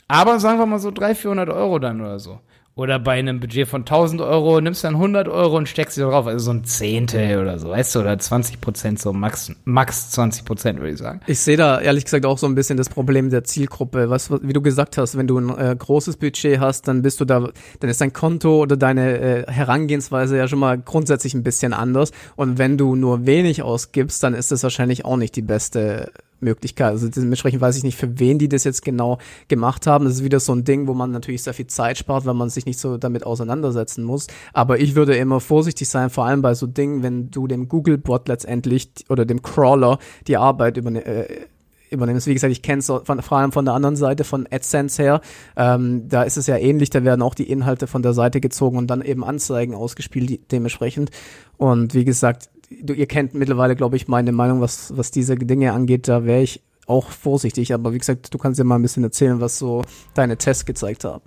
Aber 0.09 0.39
sagen 0.39 0.59
wir 0.59 0.67
mal 0.67 0.79
so 0.79 0.91
300, 0.91 1.17
400 1.17 1.49
Euro 1.51 1.79
dann 1.79 2.01
oder 2.01 2.19
so. 2.19 2.41
Oder 2.77 2.99
bei 2.99 3.19
einem 3.19 3.41
Budget 3.41 3.67
von 3.67 3.81
1000 3.81 4.21
Euro 4.21 4.61
nimmst 4.61 4.85
du 4.85 4.89
dann 4.89 4.97
100 4.97 5.29
Euro 5.29 5.57
und 5.57 5.67
steckst 5.67 5.95
sie 5.95 6.03
drauf. 6.03 6.27
Also 6.27 6.45
so 6.45 6.51
ein 6.51 6.65
Zehntel 6.65 7.41
oder 7.41 7.59
so, 7.59 7.71
weißt 7.71 7.95
du, 7.95 8.01
oder 8.01 8.19
20 8.19 8.61
Prozent, 8.61 9.01
so 9.01 9.15
max, 9.15 9.51
max 9.65 10.11
20 10.11 10.45
Prozent, 10.45 10.79
würde 10.79 10.93
ich 10.93 10.99
sagen. 10.99 11.23
Ich 11.27 11.39
sehe 11.41 11.57
da 11.57 11.81
ehrlich 11.81 12.05
gesagt 12.05 12.27
auch 12.27 12.37
so 12.37 12.47
ein 12.47 12.55
bisschen 12.55 12.77
das 12.77 12.91
Problem 12.91 13.31
der 13.31 13.45
Zielgruppe. 13.45 14.11
Was, 14.11 14.31
wie 14.31 14.53
du 14.53 14.61
gesagt 14.61 14.99
hast, 14.99 15.17
wenn 15.17 15.27
du 15.27 15.39
ein 15.39 15.59
äh, 15.59 15.75
großes 15.75 16.19
Budget 16.19 16.61
hast, 16.61 16.87
dann 16.87 17.01
bist 17.01 17.19
du 17.19 17.25
da, 17.25 17.49
dann 17.81 17.89
ist 17.89 18.03
dein 18.03 18.13
Konto 18.13 18.61
oder 18.61 18.77
deine 18.77 19.21
äh, 19.21 19.51
Herangehensweise 19.51 20.37
ja 20.37 20.47
schon 20.47 20.59
mal 20.59 20.77
grundsätzlich 20.77 21.33
ein 21.33 21.43
bisschen 21.43 21.73
anders. 21.73 22.11
Und 22.37 22.59
wenn 22.59 22.77
du 22.77 22.95
nur 22.95 23.25
wenig 23.25 23.63
ausgibst, 23.63 24.23
dann 24.23 24.35
ist 24.35 24.53
das 24.53 24.63
wahrscheinlich 24.63 25.07
auch 25.07 25.17
nicht 25.17 25.35
die 25.35 25.41
beste 25.41 26.13
Möglichkeit. 26.41 26.89
Also 26.89 27.09
dementsprechend 27.09 27.61
weiß 27.61 27.77
ich 27.77 27.85
nicht, 27.85 27.97
für 27.97 28.19
wen 28.19 28.39
die 28.39 28.49
das 28.49 28.65
jetzt 28.65 28.83
genau 28.85 29.19
gemacht 29.49 29.87
haben. 29.87 30.05
Das 30.05 30.15
ist 30.15 30.25
wieder 30.25 30.41
so 30.41 30.53
ein 30.53 30.65
Ding, 30.65 30.87
wo 30.87 30.95
man 30.95 31.11
natürlich 31.11 31.43
sehr 31.43 31.55
viel 31.55 31.67
Zeit 31.67 31.99
spart, 31.99 32.27
weil 32.27 32.35
man 32.35 32.51
sich 32.51 32.67
nicht 32.67 32.79
so 32.79 32.99
damit 32.99 33.25
auseinandersetzen 33.25 34.05
muss. 34.05 34.27
Aber 34.53 34.79
ich 34.79 34.95
würde 34.95 35.17
immer 35.17 35.41
vorsichtig 35.41 35.89
sein, 35.89 36.11
vor 36.11 36.27
allem 36.27 36.43
bei 36.43 36.55
so 36.55 36.67
Dingen, 36.67 37.03
wenn 37.03 37.31
du 37.31 37.47
dem 37.47 37.69
Google-Bot 37.69 38.29
letztendlich 38.29 38.91
oder 39.09 39.25
dem 39.25 39.43
Crawler 39.43 39.99
die 40.27 40.37
Arbeit 40.37 40.77
überne 40.77 41.05
äh, 41.05 41.47
übernimmst. 41.91 42.27
Wie 42.27 42.35
gesagt, 42.35 42.53
ich 42.53 42.63
kenne 42.63 42.81
es 42.81 42.87
vor 42.87 43.39
allem 43.39 43.53
von 43.53 43.65
der 43.65 43.75
anderen 43.75 43.97
Seite, 43.97 44.25
von 44.25 44.47
AdSense 44.51 45.03
her. 45.03 45.21
Ähm, 45.57 46.09
da 46.09 46.23
ist 46.23 46.37
es 46.37 46.47
ja 46.47 46.57
ähnlich, 46.57 46.91
da 46.91 47.05
werden 47.05 47.23
auch 47.23 47.35
die 47.35 47.49
Inhalte 47.51 47.87
von 47.87 48.03
der 48.03 48.13
Seite 48.13 48.41
gezogen 48.41 48.79
und 48.79 48.89
dann 48.89 49.03
eben 49.03 49.25
Anzeigen 49.25 49.75
ausgespielt 49.75 50.53
dementsprechend. 50.53 51.11
Und 51.57 51.95
wie 51.95 52.05
gesagt, 52.05 52.51
du, 52.71 52.93
ihr 52.93 53.07
kennt 53.07 53.35
mittlerweile, 53.35 53.77
glaube 53.77 53.97
ich, 53.97 54.09
meine 54.09 54.33
Meinung, 54.33 54.61
was, 54.61 54.97
was 54.97 55.11
diese 55.11 55.37
Dinge 55.37 55.73
angeht. 55.73 56.09
Da 56.09 56.25
wäre 56.25 56.43
ich 56.43 56.63
auch 56.87 57.11
vorsichtig. 57.11 57.73
Aber 57.75 57.93
wie 57.93 57.99
gesagt, 57.99 58.33
du 58.33 58.39
kannst 58.39 58.59
ja 58.59 58.65
mal 58.65 58.77
ein 58.77 58.83
bisschen 58.83 59.05
erzählen, 59.05 59.41
was 59.41 59.59
so 59.59 59.83
deine 60.15 60.37
Tests 60.37 60.65
gezeigt 60.65 61.05
haben. 61.05 61.23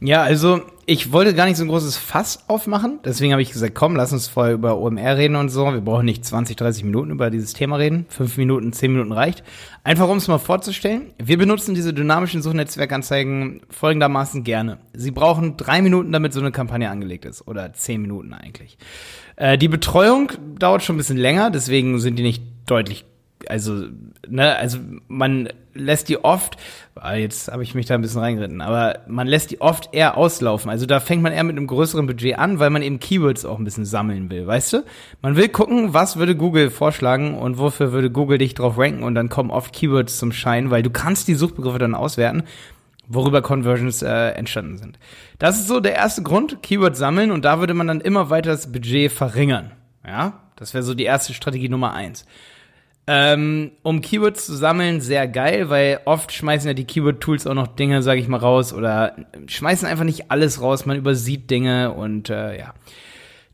Ja, 0.00 0.22
also 0.22 0.60
ich 0.84 1.10
wollte 1.10 1.34
gar 1.34 1.46
nicht 1.46 1.56
so 1.56 1.64
ein 1.64 1.68
großes 1.68 1.96
Fass 1.96 2.44
aufmachen. 2.48 3.00
Deswegen 3.04 3.32
habe 3.32 3.42
ich 3.42 3.50
gesagt, 3.50 3.74
komm, 3.74 3.96
lass 3.96 4.12
uns 4.12 4.28
vorher 4.28 4.54
über 4.54 4.78
OMR 4.78 5.16
reden 5.16 5.34
und 5.36 5.48
so. 5.48 5.64
Wir 5.64 5.80
brauchen 5.80 6.04
nicht 6.04 6.24
20, 6.24 6.54
30 6.56 6.84
Minuten 6.84 7.10
über 7.10 7.30
dieses 7.30 7.54
Thema 7.54 7.76
reden. 7.76 8.06
Fünf 8.08 8.36
Minuten, 8.36 8.72
zehn 8.72 8.92
Minuten 8.92 9.12
reicht. 9.12 9.42
Einfach 9.84 10.08
um 10.08 10.18
es 10.18 10.28
mal 10.28 10.38
vorzustellen. 10.38 11.12
Wir 11.18 11.38
benutzen 11.38 11.74
diese 11.74 11.94
dynamischen 11.94 12.42
Suchnetzwerkanzeigen 12.42 13.62
folgendermaßen 13.70 14.44
gerne. 14.44 14.78
Sie 14.92 15.10
brauchen 15.10 15.56
drei 15.56 15.82
Minuten, 15.82 16.12
damit 16.12 16.32
so 16.32 16.40
eine 16.40 16.52
Kampagne 16.52 16.90
angelegt 16.90 17.24
ist. 17.24 17.48
Oder 17.48 17.72
zehn 17.72 18.02
Minuten 18.02 18.32
eigentlich. 18.34 18.78
Äh, 19.36 19.58
die 19.58 19.68
Betreuung 19.68 20.30
dauert 20.58 20.82
schon 20.82 20.96
ein 20.96 20.98
bisschen 20.98 21.18
länger, 21.18 21.50
deswegen 21.50 21.98
sind 22.00 22.16
die 22.16 22.22
nicht 22.22 22.42
deutlich 22.66 23.04
also, 23.48 23.84
ne, 24.28 24.56
also 24.56 24.78
man 25.08 25.48
lässt 25.74 26.08
die 26.08 26.22
oft, 26.24 26.56
ah, 26.94 27.14
jetzt 27.14 27.50
habe 27.50 27.62
ich 27.62 27.74
mich 27.74 27.86
da 27.86 27.94
ein 27.94 28.02
bisschen 28.02 28.20
reingeritten, 28.20 28.60
aber 28.60 29.00
man 29.08 29.26
lässt 29.26 29.50
die 29.50 29.60
oft 29.60 29.94
eher 29.94 30.16
auslaufen. 30.16 30.70
Also 30.70 30.86
da 30.86 31.00
fängt 31.00 31.22
man 31.22 31.32
eher 31.32 31.44
mit 31.44 31.56
einem 31.56 31.66
größeren 31.66 32.06
Budget 32.06 32.38
an, 32.38 32.58
weil 32.58 32.70
man 32.70 32.82
eben 32.82 33.00
Keywords 33.00 33.44
auch 33.44 33.58
ein 33.58 33.64
bisschen 33.64 33.84
sammeln 33.84 34.30
will, 34.30 34.46
weißt 34.46 34.72
du? 34.72 34.84
Man 35.22 35.36
will 35.36 35.48
gucken, 35.48 35.94
was 35.94 36.16
würde 36.16 36.36
Google 36.36 36.70
vorschlagen 36.70 37.36
und 37.36 37.58
wofür 37.58 37.92
würde 37.92 38.10
Google 38.10 38.38
dich 38.38 38.54
drauf 38.54 38.78
ranken 38.78 39.02
und 39.02 39.14
dann 39.14 39.28
kommen 39.28 39.50
oft 39.50 39.72
Keywords 39.72 40.18
zum 40.18 40.32
Schein, 40.32 40.70
weil 40.70 40.82
du 40.82 40.90
kannst 40.90 41.28
die 41.28 41.34
Suchbegriffe 41.34 41.78
dann 41.78 41.94
auswerten 41.94 42.44
worüber 43.08 43.42
Conversions 43.42 44.02
äh, 44.02 44.30
entstanden 44.30 44.78
sind. 44.78 44.98
Das 45.38 45.58
ist 45.58 45.68
so 45.68 45.80
der 45.80 45.94
erste 45.94 46.22
Grund, 46.22 46.62
Keyword 46.62 46.96
sammeln 46.96 47.30
und 47.30 47.44
da 47.44 47.60
würde 47.60 47.74
man 47.74 47.86
dann 47.86 48.00
immer 48.00 48.30
weiter 48.30 48.50
das 48.50 48.72
Budget 48.72 49.12
verringern. 49.12 49.72
Ja, 50.06 50.40
das 50.56 50.74
wäre 50.74 50.82
so 50.82 50.94
die 50.94 51.04
erste 51.04 51.34
Strategie 51.34 51.68
Nummer 51.68 51.92
eins. 51.92 52.26
Ähm, 53.08 53.70
um 53.82 54.00
Keywords 54.00 54.46
zu 54.46 54.56
sammeln, 54.56 55.00
sehr 55.00 55.28
geil, 55.28 55.70
weil 55.70 56.00
oft 56.06 56.32
schmeißen 56.32 56.66
ja 56.66 56.74
die 56.74 56.86
Keyword-Tools 56.86 57.46
auch 57.46 57.54
noch 57.54 57.68
Dinge, 57.68 58.02
sage 58.02 58.20
ich 58.20 58.26
mal, 58.26 58.38
raus 58.38 58.72
oder 58.72 59.14
schmeißen 59.46 59.86
einfach 59.86 60.04
nicht 60.04 60.32
alles 60.32 60.60
raus, 60.60 60.86
man 60.86 60.96
übersieht 60.96 61.48
Dinge 61.50 61.92
und 61.92 62.30
äh, 62.30 62.58
ja. 62.58 62.74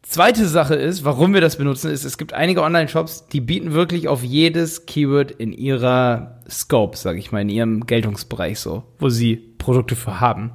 Zweite 0.01 0.47
Sache 0.49 0.75
ist, 0.75 1.05
warum 1.05 1.33
wir 1.35 1.41
das 1.41 1.57
benutzen, 1.57 1.91
ist, 1.91 2.05
es 2.05 2.19
gibt 2.19 2.33
einige 2.33 2.63
Online-Shops, 2.63 3.29
die 3.29 3.41
bieten 3.41 3.73
wirklich 3.73 4.09
auf 4.09 4.25
jedes 4.25 4.87
Keyword 4.87 5.31
in 5.31 5.53
ihrer 5.53 6.41
Scope, 6.51 6.97
sage 6.97 7.19
ich 7.19 7.31
mal, 7.31 7.43
in 7.43 7.49
ihrem 7.49 7.87
Geltungsbereich 7.87 8.59
so, 8.59 8.83
wo 8.99 9.11
sie 9.11 9.37
Produkte 9.37 9.97
für 9.97 10.19
haben. 10.19 10.53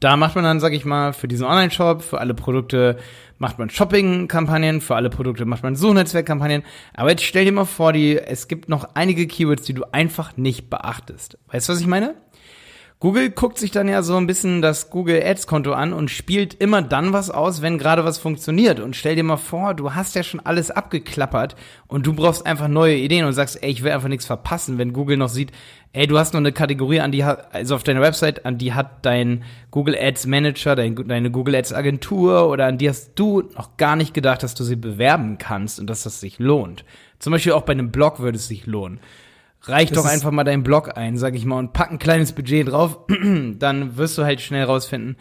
Da 0.00 0.16
macht 0.16 0.34
man 0.34 0.44
dann, 0.44 0.60
sag 0.60 0.72
ich 0.72 0.84
mal, 0.84 1.12
für 1.12 1.28
diesen 1.28 1.46
Online-Shop, 1.46 2.02
für 2.02 2.20
alle 2.20 2.34
Produkte 2.34 2.98
macht 3.38 3.58
man 3.58 3.70
Shopping-Kampagnen, 3.70 4.80
für 4.80 4.96
alle 4.96 5.10
Produkte 5.10 5.44
macht 5.44 5.62
man 5.62 5.76
Suchnetzwerk-Kampagnen. 5.76 6.62
Aber 6.94 7.10
jetzt 7.10 7.24
stell 7.24 7.44
dir 7.44 7.52
mal 7.52 7.64
vor, 7.66 7.92
die, 7.92 8.18
es 8.18 8.48
gibt 8.48 8.68
noch 8.68 8.88
einige 8.94 9.26
Keywords, 9.26 9.62
die 9.62 9.74
du 9.74 9.84
einfach 9.92 10.36
nicht 10.36 10.70
beachtest. 10.70 11.38
Weißt 11.52 11.68
du, 11.68 11.72
was 11.72 11.80
ich 11.80 11.86
meine? 11.86 12.14
Google 12.98 13.28
guckt 13.28 13.58
sich 13.58 13.70
dann 13.70 13.88
ja 13.88 14.02
so 14.02 14.16
ein 14.16 14.26
bisschen 14.26 14.62
das 14.62 14.88
Google 14.88 15.22
Ads 15.22 15.46
Konto 15.46 15.72
an 15.72 15.92
und 15.92 16.10
spielt 16.10 16.54
immer 16.54 16.80
dann 16.80 17.12
was 17.12 17.28
aus, 17.28 17.60
wenn 17.60 17.76
gerade 17.76 18.06
was 18.06 18.16
funktioniert. 18.16 18.80
Und 18.80 18.96
stell 18.96 19.14
dir 19.16 19.22
mal 19.22 19.36
vor, 19.36 19.74
du 19.74 19.94
hast 19.94 20.14
ja 20.14 20.22
schon 20.22 20.40
alles 20.40 20.70
abgeklappert 20.70 21.56
und 21.88 22.06
du 22.06 22.14
brauchst 22.14 22.46
einfach 22.46 22.68
neue 22.68 22.96
Ideen 22.96 23.26
und 23.26 23.34
sagst, 23.34 23.62
ey, 23.62 23.70
ich 23.70 23.82
will 23.82 23.92
einfach 23.92 24.08
nichts 24.08 24.24
verpassen, 24.24 24.78
wenn 24.78 24.94
Google 24.94 25.18
noch 25.18 25.28
sieht, 25.28 25.52
ey, 25.92 26.06
du 26.06 26.18
hast 26.18 26.32
noch 26.32 26.40
eine 26.40 26.52
Kategorie, 26.52 27.00
an 27.00 27.12
die 27.12 27.22
also 27.22 27.74
auf 27.74 27.82
deiner 27.82 28.00
Website, 28.00 28.46
an 28.46 28.56
die 28.56 28.72
hat 28.72 29.04
dein 29.04 29.44
Google 29.70 29.94
Ads 30.00 30.26
Manager, 30.26 30.74
dein, 30.74 30.94
deine 30.94 31.30
Google 31.30 31.56
Ads 31.56 31.74
Agentur 31.74 32.48
oder 32.48 32.64
an 32.64 32.78
die 32.78 32.88
hast 32.88 33.12
du 33.16 33.42
noch 33.56 33.76
gar 33.76 33.96
nicht 33.96 34.14
gedacht, 34.14 34.42
dass 34.42 34.54
du 34.54 34.64
sie 34.64 34.76
bewerben 34.76 35.36
kannst 35.36 35.78
und 35.78 35.86
dass 35.88 36.04
das 36.04 36.20
sich 36.20 36.38
lohnt. 36.38 36.86
Zum 37.18 37.30
Beispiel 37.30 37.52
auch 37.52 37.62
bei 37.62 37.72
einem 37.72 37.92
Blog 37.92 38.20
würde 38.20 38.38
es 38.38 38.48
sich 38.48 38.64
lohnen. 38.64 39.00
Reich 39.62 39.90
das 39.90 40.02
doch 40.02 40.10
einfach 40.10 40.30
mal 40.30 40.44
deinen 40.44 40.62
Blog 40.62 40.96
ein, 40.96 41.16
sag 41.18 41.34
ich 41.34 41.44
mal, 41.44 41.58
und 41.58 41.72
pack 41.72 41.90
ein 41.90 41.98
kleines 41.98 42.32
Budget 42.32 42.68
drauf, 42.68 43.00
dann 43.58 43.96
wirst 43.96 44.16
du 44.16 44.24
halt 44.24 44.40
schnell 44.40 44.64
rausfinden, 44.64 45.16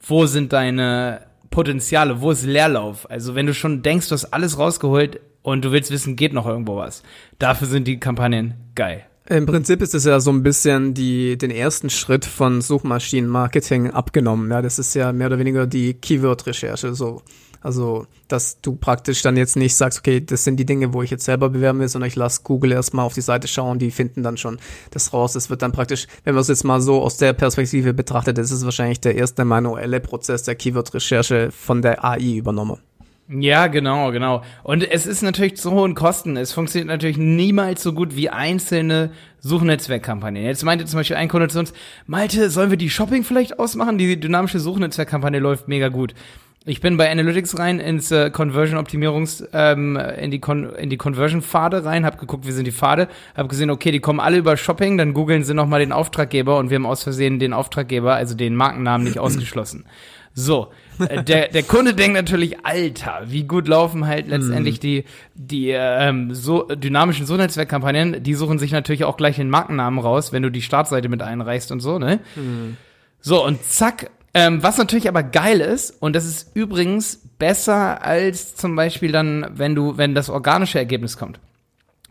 wo 0.00 0.26
sind 0.26 0.52
deine 0.52 1.26
Potenziale, 1.50 2.20
wo 2.20 2.32
ist 2.32 2.44
Leerlauf. 2.44 3.08
Also 3.10 3.34
wenn 3.34 3.46
du 3.46 3.54
schon 3.54 3.82
denkst, 3.82 4.08
du 4.08 4.14
hast 4.14 4.26
alles 4.26 4.58
rausgeholt 4.58 5.20
und 5.42 5.64
du 5.64 5.70
willst 5.70 5.90
wissen, 5.90 6.16
geht 6.16 6.32
noch 6.32 6.46
irgendwo 6.46 6.76
was. 6.76 7.02
Dafür 7.38 7.68
sind 7.68 7.86
die 7.86 8.00
Kampagnen 8.00 8.54
geil. 8.74 9.04
Im 9.26 9.46
Prinzip 9.46 9.80
ist 9.80 9.94
es 9.94 10.04
ja 10.04 10.20
so 10.20 10.30
ein 10.30 10.42
bisschen 10.42 10.92
die, 10.92 11.38
den 11.38 11.50
ersten 11.50 11.88
Schritt 11.88 12.26
von 12.26 12.60
Suchmaschinenmarketing 12.60 13.90
abgenommen. 13.90 14.50
Ja, 14.50 14.60
das 14.60 14.78
ist 14.78 14.94
ja 14.94 15.12
mehr 15.12 15.28
oder 15.28 15.38
weniger 15.38 15.66
die 15.66 15.94
Keyword-Recherche. 15.94 16.94
So, 16.94 17.22
also, 17.64 18.06
dass 18.28 18.60
du 18.60 18.76
praktisch 18.76 19.22
dann 19.22 19.38
jetzt 19.38 19.56
nicht 19.56 19.74
sagst, 19.74 19.98
okay, 19.98 20.20
das 20.20 20.44
sind 20.44 20.58
die 20.58 20.66
Dinge, 20.66 20.92
wo 20.92 21.00
ich 21.00 21.10
jetzt 21.10 21.24
selber 21.24 21.48
bewerben 21.48 21.80
will, 21.80 21.88
sondern 21.88 22.08
ich 22.08 22.14
lasse 22.14 22.42
Google 22.44 22.72
erstmal 22.72 23.06
auf 23.06 23.14
die 23.14 23.22
Seite 23.22 23.48
schauen, 23.48 23.78
die 23.78 23.90
finden 23.90 24.22
dann 24.22 24.36
schon 24.36 24.58
das 24.90 25.14
raus. 25.14 25.32
Das 25.32 25.48
wird 25.48 25.62
dann 25.62 25.72
praktisch, 25.72 26.06
wenn 26.24 26.34
man 26.34 26.42
es 26.42 26.48
jetzt 26.48 26.64
mal 26.64 26.82
so 26.82 27.00
aus 27.00 27.16
der 27.16 27.32
Perspektive 27.32 27.94
betrachtet, 27.94 28.36
ist 28.36 28.50
es 28.50 28.66
wahrscheinlich 28.66 29.00
der 29.00 29.14
erste 29.14 29.46
manuelle 29.46 30.00
Prozess 30.00 30.42
der 30.42 30.56
Keyword-Recherche 30.56 31.50
von 31.52 31.80
der 31.80 32.04
AI 32.04 32.34
übernommen. 32.34 32.80
Ja, 33.28 33.68
genau, 33.68 34.12
genau. 34.12 34.42
Und 34.62 34.86
es 34.86 35.06
ist 35.06 35.22
natürlich 35.22 35.56
zu 35.56 35.70
hohen 35.70 35.94
Kosten. 35.94 36.36
Es 36.36 36.52
funktioniert 36.52 36.88
natürlich 36.88 37.16
niemals 37.16 37.82
so 37.82 37.94
gut 37.94 38.14
wie 38.14 38.28
einzelne 38.28 39.10
Suchnetzwerkkampagnen. 39.40 40.42
Jetzt 40.42 40.64
meinte 40.64 40.84
zum 40.84 40.98
Beispiel 40.98 41.16
ein 41.16 41.28
Kunde 41.30 41.48
zu 41.48 41.60
uns, 41.60 41.72
Malte, 42.06 42.50
sollen 42.50 42.68
wir 42.68 42.76
die 42.76 42.90
Shopping 42.90 43.24
vielleicht 43.24 43.58
ausmachen? 43.58 43.96
Die 43.96 44.20
dynamische 44.20 44.60
Suchnetzwerkkampagne 44.60 45.38
läuft 45.38 45.68
mega 45.68 45.88
gut. 45.88 46.14
Ich 46.66 46.80
bin 46.80 46.96
bei 46.96 47.10
Analytics 47.10 47.58
rein 47.58 47.78
ins 47.78 48.10
äh, 48.10 48.30
Conversion 48.30 48.78
Optimierungs 48.78 49.44
ähm, 49.52 49.96
in 49.96 50.30
die 50.30 50.40
Con 50.40 50.74
in 50.74 50.88
die 50.88 50.96
Conversion 50.96 51.42
Pfade 51.42 51.84
rein, 51.84 52.06
habe 52.06 52.16
geguckt, 52.16 52.46
wie 52.46 52.52
sind 52.52 52.66
die 52.66 52.72
Pfade, 52.72 53.08
habe 53.36 53.48
gesehen, 53.48 53.68
okay, 53.68 53.90
die 53.90 54.00
kommen 54.00 54.18
alle 54.18 54.38
über 54.38 54.56
Shopping, 54.56 54.96
dann 54.96 55.12
googeln 55.12 55.44
sie 55.44 55.52
noch 55.52 55.66
mal 55.66 55.80
den 55.80 55.92
Auftraggeber 55.92 56.56
und 56.56 56.70
wir 56.70 56.76
haben 56.76 56.86
aus 56.86 57.02
Versehen 57.02 57.38
den 57.38 57.52
Auftraggeber, 57.52 58.14
also 58.14 58.34
den 58.34 58.54
Markennamen 58.54 59.04
nicht 59.04 59.18
ausgeschlossen. 59.18 59.84
So, 60.32 60.68
äh, 61.06 61.22
der 61.22 61.48
der 61.48 61.64
Kunde 61.64 61.92
denkt 61.92 62.16
natürlich, 62.16 62.64
Alter, 62.64 63.24
wie 63.26 63.44
gut 63.44 63.68
laufen 63.68 64.06
halt 64.06 64.28
letztendlich 64.28 64.80
die 64.80 65.04
die 65.34 65.68
ähm, 65.68 66.32
so 66.34 66.62
dynamischen 66.62 67.26
so 67.26 67.36
Netzwerkkampagnen, 67.36 68.22
die 68.22 68.34
suchen 68.34 68.58
sich 68.58 68.72
natürlich 68.72 69.04
auch 69.04 69.18
gleich 69.18 69.36
den 69.36 69.50
Markennamen 69.50 69.98
raus, 69.98 70.32
wenn 70.32 70.42
du 70.42 70.50
die 70.50 70.62
Startseite 70.62 71.10
mit 71.10 71.20
einreichst 71.20 71.70
und 71.72 71.80
so, 71.80 71.98
ne? 71.98 72.20
Mhm. 72.36 72.78
So 73.20 73.44
und 73.44 73.62
zack 73.64 74.10
ähm, 74.34 74.62
was 74.62 74.78
natürlich 74.78 75.08
aber 75.08 75.22
geil 75.22 75.60
ist, 75.60 75.90
und 76.02 76.14
das 76.16 76.26
ist 76.26 76.54
übrigens 76.54 77.20
besser 77.38 78.02
als 78.02 78.56
zum 78.56 78.74
Beispiel 78.76 79.12
dann, 79.12 79.46
wenn 79.54 79.74
du, 79.74 79.96
wenn 79.96 80.14
das 80.14 80.28
organische 80.28 80.78
Ergebnis 80.78 81.16
kommt. 81.16 81.38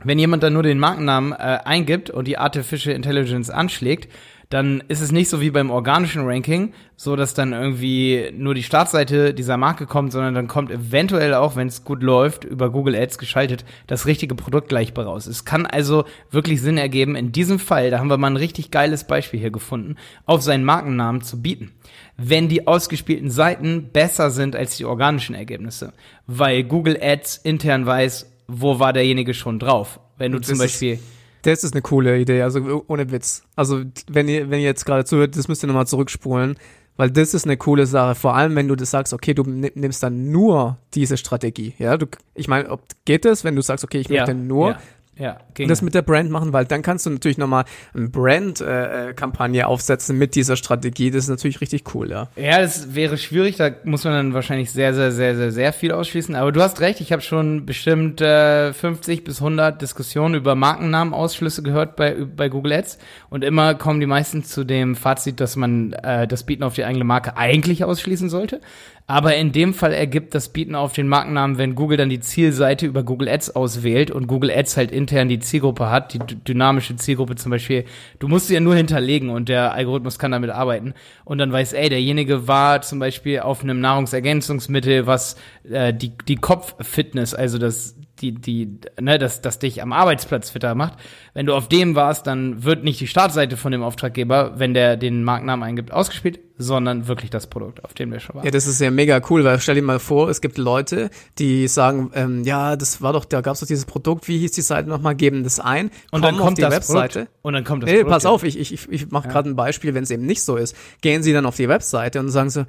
Wenn 0.04 0.20
jemand 0.20 0.44
dann 0.44 0.54
nur 0.54 0.64
den 0.64 0.80
Markennamen 0.80 1.34
äh, 1.34 1.60
eingibt 1.64 2.10
und 2.10 2.28
die 2.28 2.38
Artificial 2.38 2.96
Intelligence 2.96 3.50
anschlägt, 3.50 4.10
dann 4.54 4.84
ist 4.88 5.02
es 5.02 5.12
nicht 5.12 5.30
so 5.30 5.42
wie 5.42 5.50
beim 5.50 5.72
organischen 5.72 6.26
Ranking, 6.26 6.74
so 6.96 7.16
dass 7.16 7.34
dann 7.34 7.54
irgendwie 7.54 8.32
nur 8.38 8.54
die 8.54 8.62
Startseite 8.62 9.34
dieser 9.34 9.58
Marke 9.58 9.88
kommt, 9.88 10.12
sondern 10.12 10.36
dann 10.36 10.48
kommt 10.48 10.70
eventuell 10.70 11.34
auch, 11.34 11.56
wenn 11.56 11.68
es 11.68 11.84
gut 11.84 12.04
läuft, 12.04 12.44
über 12.44 12.70
Google 12.70 12.96
Ads 12.96 13.18
geschaltet, 13.18 13.66
das 13.88 14.06
richtige 14.06 14.36
Produkt 14.36 14.70
gleich 14.70 14.96
raus. 14.96 15.26
Es 15.26 15.44
kann 15.44 15.66
also 15.66 16.06
wirklich 16.30 16.62
Sinn 16.62 16.78
ergeben, 16.78 17.16
in 17.16 17.32
diesem 17.32 17.58
Fall, 17.58 17.90
da 17.90 17.98
haben 17.98 18.10
wir 18.10 18.18
mal 18.18 18.30
ein 18.30 18.38
richtig 18.38 18.70
geiles 18.70 19.06
Beispiel 19.06 19.40
hier 19.40 19.52
gefunden, 19.52 19.96
auf 20.26 20.44
seinen 20.44 20.66
Markennamen 20.66 21.22
zu 21.22 21.42
bieten. 21.42 21.72
Wenn 22.18 22.48
die 22.48 22.68
ausgespielten 22.68 23.32
Seiten 23.32 23.90
besser 23.92 24.30
sind 24.30 24.56
als 24.56 24.78
die 24.78 24.86
organischen 24.86 25.36
Ergebnisse, 25.36 25.94
weil 26.28 26.64
Google 26.64 26.98
Ads 27.02 27.38
intern 27.38 27.86
weiß, 27.86 28.32
wo 28.48 28.80
war 28.80 28.94
derjenige 28.94 29.34
schon 29.34 29.60
drauf. 29.60 30.00
Wenn 30.18 30.32
du 30.32 30.40
zum 30.40 30.60
Beispiel 30.60 31.00
das 31.44 31.66
ist 31.66 31.74
eine 31.74 31.82
coole 31.82 32.20
Idee, 32.20 32.42
also 32.42 32.84
ohne 32.88 33.12
Witz. 33.12 33.44
Also 33.56 33.84
wenn 34.10 34.30
ihr, 34.30 34.50
wenn 34.50 34.60
ihr 34.60 34.66
jetzt 34.66 34.86
gerade 34.86 35.04
zuhört, 35.04 35.36
das 35.36 35.50
müsst 35.50 35.64
ihr 35.64 35.68
nochmal 35.68 35.88
zurückspulen, 35.88 36.56
weil 36.96 37.12
das 37.12 37.34
ist 37.34 37.46
eine 37.46 37.58
coole 37.58 37.86
Sache. 37.86 38.16
Vor 38.16 38.36
allem, 38.36 38.56
wenn 38.56 38.70
du 38.70 38.76
das 38.76 38.92
sagst, 38.92 39.14
okay, 39.14 39.34
du 39.34 39.44
nimmst 39.44 40.02
dann 40.02 40.32
nur 40.32 40.78
diese 40.94 41.18
Strategie. 41.18 41.74
Ja, 41.80 41.98
du, 41.98 42.06
ich 42.34 42.48
meine, 42.48 42.70
ob 42.70 42.84
geht 43.04 43.26
das, 43.26 43.44
wenn 43.44 43.58
du 43.58 43.62
sagst, 43.62 43.84
okay, 43.84 44.00
ich 44.00 44.10
möchte 44.10 44.32
ja, 44.32 44.38
nur 44.38 44.70
ja. 44.72 44.80
Ja, 45.16 45.38
ging. 45.54 45.68
das 45.70 45.84
mit 45.84 45.94
der 45.94 46.02
Brand 46.02 46.32
machen, 46.32 46.54
weil 46.54 46.66
dann 46.66 46.82
kannst 46.82 47.06
du 47.06 47.12
natürlich 47.12 47.38
nochmal 47.38 47.66
eine 47.94 48.10
Brand-Kampagne 48.10 49.62
äh, 49.62 49.64
aufsetzen 49.64 50.18
mit 50.18 50.34
dieser 50.34 50.56
Strategie. 50.56 51.12
Das 51.12 51.26
ist 51.26 51.30
natürlich 51.30 51.62
richtig 51.62 51.94
cool, 51.94 52.10
ja. 52.10 52.30
Ja, 52.36 52.60
das 52.60 52.96
wäre 52.96 53.18
schwierig, 53.18 53.58
da 53.58 53.70
muss 53.84 54.04
man 54.06 54.14
dann 54.14 54.34
wahrscheinlich 54.34 54.72
sehr, 54.72 54.96
sehr, 54.96 55.12
sehr, 55.12 55.36
sehr, 55.36 55.52
sehr 55.52 55.72
viel 55.72 55.92
ausschließen. 55.92 56.34
Aber 56.36 56.52
du 56.52 56.62
hast 56.62 56.82
recht, 56.82 57.00
ich 57.00 57.12
habe 57.12 57.22
schon 57.22 57.68
bestimmt 57.68 58.22
äh, 58.22 58.74
50 58.74 59.24
bis 59.24 59.40
100 59.40 59.80
Diskussionen 59.80 60.34
über 60.34 60.56
Markennamenausschlüsse 60.56 61.62
gehört 61.62 61.96
bei, 61.96 62.16
bei 62.26 62.50
Google 62.50 62.74
Ads. 62.74 62.98
Und 63.30 63.44
immer 63.44 63.76
kommen 63.76 64.00
die 64.00 64.08
meisten 64.08 64.44
zu 64.44 64.64
dem 64.64 64.96
Fazit, 64.96 65.40
dass 65.40 65.56
man 65.56 65.94
äh, 65.94 66.28
das 66.28 66.44
Bieten 66.44 66.64
auf 66.64 66.74
die 66.74 66.86
eigene 66.86 67.04
Marke 67.04 67.38
eigentlich 67.38 67.84
ausschließen 67.84 68.30
sollte. 68.30 68.62
Aber 69.06 69.36
in 69.36 69.52
dem 69.52 69.74
Fall 69.74 69.92
ergibt 69.92 70.34
das 70.34 70.50
Bieten 70.50 70.76
auf 70.76 70.94
den 70.94 71.10
Markennamen, 71.10 71.58
wenn 71.58 71.76
Google 71.76 71.98
dann 71.98 72.10
die 72.10 72.22
Zielseite 72.22 72.86
über 72.86 73.04
Google 73.04 73.28
Ads 73.28 73.54
auswählt 73.54 74.12
und 74.12 74.28
Google 74.28 74.50
Ads 74.50 74.78
halt 74.78 74.92
intern 74.92 75.28
die 75.28 75.40
Zielgruppe 75.40 75.90
hat, 75.90 76.14
die 76.14 76.20
dynamische 76.20 76.96
Zielgruppe 76.96 77.36
zum 77.36 77.50
Beispiel, 77.50 77.84
du 78.20 78.30
musst 78.30 78.48
sie 78.48 78.54
ja 78.54 78.62
nur 78.62 78.76
hinterlegen 78.76 79.30
und 79.30 79.50
der 79.50 79.74
Algorithmus 79.74 80.20
kann 80.20 80.32
damit 80.32 80.52
arbeiten. 80.52 80.94
Und 81.26 81.40
dann 81.40 81.52
weiß, 81.52 81.74
ey, 81.74 81.90
derjenige 81.90 82.48
war 82.48 82.82
zum 82.82 83.00
Beispiel 83.00 83.42
auf 83.42 83.62
einem 83.62 83.82
Nahrungsergänzungsmittel, 83.82 85.06
was 85.06 85.36
äh, 85.70 85.94
die, 85.94 86.14
die 86.28 86.38
Kopffitness, 86.38 87.34
also 87.34 87.58
das 87.58 87.98
die, 88.24 88.32
die, 88.32 88.80
ne, 89.00 89.20
das, 89.20 89.42
das 89.42 89.60
dich 89.60 89.82
am 89.82 89.92
Arbeitsplatz 89.92 90.50
fitter 90.50 90.76
macht. 90.76 90.94
Wenn 91.34 91.46
du 91.46 91.54
auf 91.54 91.68
dem 91.68 91.96
warst, 91.96 92.26
dann 92.26 92.64
wird 92.64 92.84
nicht 92.84 93.00
die 93.00 93.08
Startseite 93.08 93.58
von 93.58 93.72
dem 93.72 93.84
Auftraggeber, 93.84 94.54
wenn 94.58 94.74
der 94.74 94.96
den 94.96 95.24
Markennamen 95.24 95.64
eingibt, 95.64 95.92
ausgespielt, 95.92 96.40
sondern 96.58 97.08
wirklich 97.08 97.30
das 97.30 97.48
Produkt, 97.48 97.84
auf 97.84 97.94
dem 97.94 98.12
der 98.12 98.20
schon 98.20 98.36
war. 98.36 98.46
Ja, 98.46 98.52
das 98.52 98.66
ist 98.68 98.80
ja 98.80 98.92
mega 98.92 99.22
cool, 99.30 99.44
weil 99.44 99.60
stell 99.60 99.76
dir 99.76 99.82
mal 99.82 100.00
vor, 100.00 100.30
es 100.30 100.40
gibt 100.40 100.58
Leute, 100.58 101.10
die 101.38 101.68
sagen, 101.68 102.12
ähm, 102.14 102.44
ja, 102.44 102.76
das 102.76 103.02
war 103.02 103.12
doch, 103.12 103.26
da 103.26 103.42
gab's 103.42 103.60
doch 103.60 103.68
dieses 103.68 103.86
Produkt, 103.86 104.28
wie 104.28 104.38
hieß 104.38 104.52
die 104.52 104.62
Seite 104.62 104.88
nochmal, 104.88 105.16
geben 105.16 105.44
das 105.44 105.60
ein, 105.60 105.92
und 106.12 106.24
dann 106.24 106.38
kommt 106.38 106.50
auf 106.50 106.54
die 106.54 106.62
das 106.62 106.74
Webseite. 106.74 107.20
Produkt, 107.20 107.40
und 107.42 107.54
dann 107.54 107.64
kommt 107.64 107.84
das 107.84 107.90
nee, 107.90 107.98
Produkt. 107.98 108.14
pass 108.14 108.26
auf, 108.26 108.44
ich, 108.44 108.60
ich, 108.60 108.90
ich 108.90 109.12
mache 109.12 109.28
ja. 109.28 109.34
gerade 109.34 109.50
ein 109.50 109.56
Beispiel, 109.56 109.94
wenn 109.94 110.04
es 110.04 110.12
eben 110.12 110.26
nicht 110.26 110.44
so 110.44 110.56
ist. 110.56 110.76
Gehen 111.02 111.24
sie 111.24 111.34
dann 111.34 111.46
auf 111.46 111.58
die 111.58 111.68
Webseite 111.68 112.20
und 112.20 112.30
sagen 112.30 112.50
so, 112.50 112.62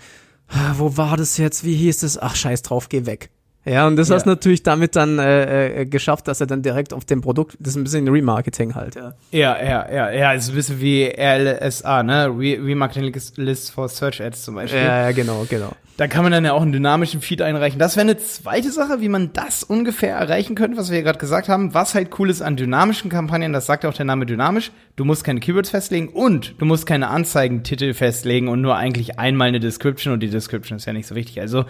ah, 0.49 0.75
wo 0.77 0.97
war 0.97 1.17
das 1.17 1.37
jetzt, 1.37 1.65
wie 1.65 1.75
hieß 1.75 1.99
das? 1.99 2.19
Ach, 2.19 2.35
scheiß 2.35 2.63
drauf, 2.63 2.89
geh 2.89 3.07
weg. 3.07 3.31
Ja, 3.65 3.87
und 3.87 3.97
das 3.97 4.09
ja. 4.11 4.17
hast 4.17 4.27
natürlich 4.27 4.63
damit 4.63 4.95
dann 4.95 5.19
äh, 5.19 5.83
äh, 5.83 5.87
geschafft, 5.87 6.29
dass 6.29 6.41
er 6.41 6.47
dann 6.47 6.63
direkt 6.63 6.93
auf 6.93 7.05
dem 7.05 7.23
Produkt, 7.23 7.57
das 7.61 7.71
ist 7.71 7.77
ein 7.77 7.85
bisschen 7.85 8.09
Remarketing 8.09 8.75
halt, 8.75 8.95
ja. 8.95 9.15
Ja, 9.31 9.63
ja, 9.63 9.91
ja, 9.91 10.11
ja, 10.11 10.33
ist 10.33 10.51
ein 10.51 10.55
bisschen 10.55 10.81
wie 10.81 11.05
RLSA, 11.05 12.03
ne? 12.03 12.27
Re 12.27 12.59
Remarketing 12.63 13.15
List 13.37 13.73
for 13.73 13.89
Search 13.89 14.21
Ads 14.21 14.43
zum 14.43 14.57
Beispiel. 14.57 14.81
Ja, 14.81 15.09
ja, 15.09 15.13
genau, 15.13 15.47
genau. 15.49 15.73
Da 15.97 16.09
kann 16.09 16.25
man 16.25 16.33
dann 16.33 16.45
ja 16.45 16.53
auch 16.53 16.63
einen 16.63 16.73
dynamischen 16.73 17.21
Feed 17.21 17.41
einreichen. 17.41 17.79
Das 17.79 17.95
wäre 17.95 18.03
eine 18.03 18.19
zweite 18.19 18.73
Sache, 18.73 19.01
wie 19.01 19.09
man 19.09 19.33
das 19.33 19.63
ungefähr 19.63 20.17
erreichen 20.17 20.57
könnte, 20.57 20.77
was 20.77 20.91
wir 20.91 20.99
ja 20.99 21.05
gerade 21.05 21.21
gesagt 21.21 21.49
haben. 21.49 21.73
Was 21.73 21.95
halt 21.95 22.19
cool 22.19 22.31
ist 22.31 22.43
an 22.43 22.57
dynamischen 22.57 23.11
Kampagnen, 23.11 23.53
das 23.53 23.67
sagt 23.67 23.85
auch 23.87 23.95
der 23.95 24.05
Name 24.05 24.27
dynamisch. 24.27 24.73
Du 24.97 25.05
musst 25.05 25.23
keine 25.23 25.39
Keywords 25.39 25.71
festlegen 25.71 26.09
und 26.09 26.57
du 26.59 26.65
musst 26.65 26.87
keine 26.87 27.09
Anzeigentitel 27.09 27.95
festlegen 27.95 28.49
und 28.49 28.61
nur 28.61 28.75
eigentlich 28.75 29.21
einmal 29.21 29.49
eine 29.49 29.61
Description 29.61 30.13
und 30.13 30.21
die 30.21 30.31
Description 30.31 30.79
ist 30.79 30.87
ja 30.87 30.93
nicht 30.93 31.07
so 31.07 31.15
wichtig. 31.15 31.41
Also 31.41 31.65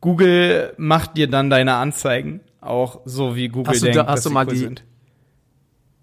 Google 0.00 0.72
macht 0.76 1.16
dir 1.16 1.28
dann 1.28 1.50
deine 1.50 1.74
Anzeigen 1.74 2.40
auch 2.60 3.00
so 3.04 3.36
wie 3.36 3.48
Google 3.48 3.72
hast 3.72 3.82
denkt, 3.82 3.96
da, 3.96 4.06
hast 4.06 4.16
dass 4.16 4.24
du 4.24 4.30
mal 4.30 4.46
cool 4.46 4.52
die, 4.52 4.58
sind. 4.58 4.84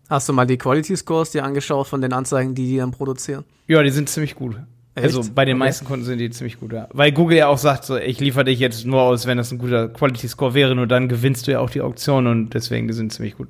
Hast 0.09 0.29
du 0.29 0.33
mal 0.33 0.45
die 0.45 0.57
Quality 0.57 0.95
Scores 0.95 1.31
dir 1.31 1.43
angeschaut 1.43 1.87
von 1.87 2.01
den 2.01 2.13
Anzeigen, 2.13 2.55
die 2.55 2.67
die 2.67 2.77
dann 2.77 2.91
produzieren? 2.91 3.43
Ja, 3.67 3.83
die 3.83 3.89
sind 3.89 4.09
ziemlich 4.09 4.35
gut. 4.35 4.55
Echt? 4.95 5.05
Also 5.05 5.21
bei 5.35 5.45
den 5.45 5.57
Okay. 5.57 5.65
meisten 5.65 5.85
Kunden 5.85 6.05
sind 6.05 6.17
die 6.17 6.29
ziemlich 6.29 6.59
gut, 6.59 6.73
ja. 6.73 6.87
Weil 6.91 7.11
Google 7.11 7.37
ja 7.37 7.47
auch 7.47 7.57
sagt, 7.57 7.83
so, 7.85 7.97
ich 7.97 8.19
liefere 8.19 8.45
dich 8.45 8.59
jetzt 8.59 8.85
nur 8.85 9.01
aus, 9.01 9.27
wenn 9.27 9.37
das 9.37 9.51
ein 9.51 9.59
guter 9.59 9.89
Quality 9.89 10.27
Score 10.27 10.53
wäre, 10.53 10.73
nur 10.75 10.87
dann 10.87 11.07
gewinnst 11.07 11.45
du 11.47 11.51
ja 11.51 11.59
auch 11.59 11.69
die 11.69 11.81
Auktion 11.81 12.25
und 12.25 12.53
deswegen, 12.53 12.87
die 12.87 12.93
sind 12.93 13.13
ziemlich 13.13 13.35
gut. 13.37 13.49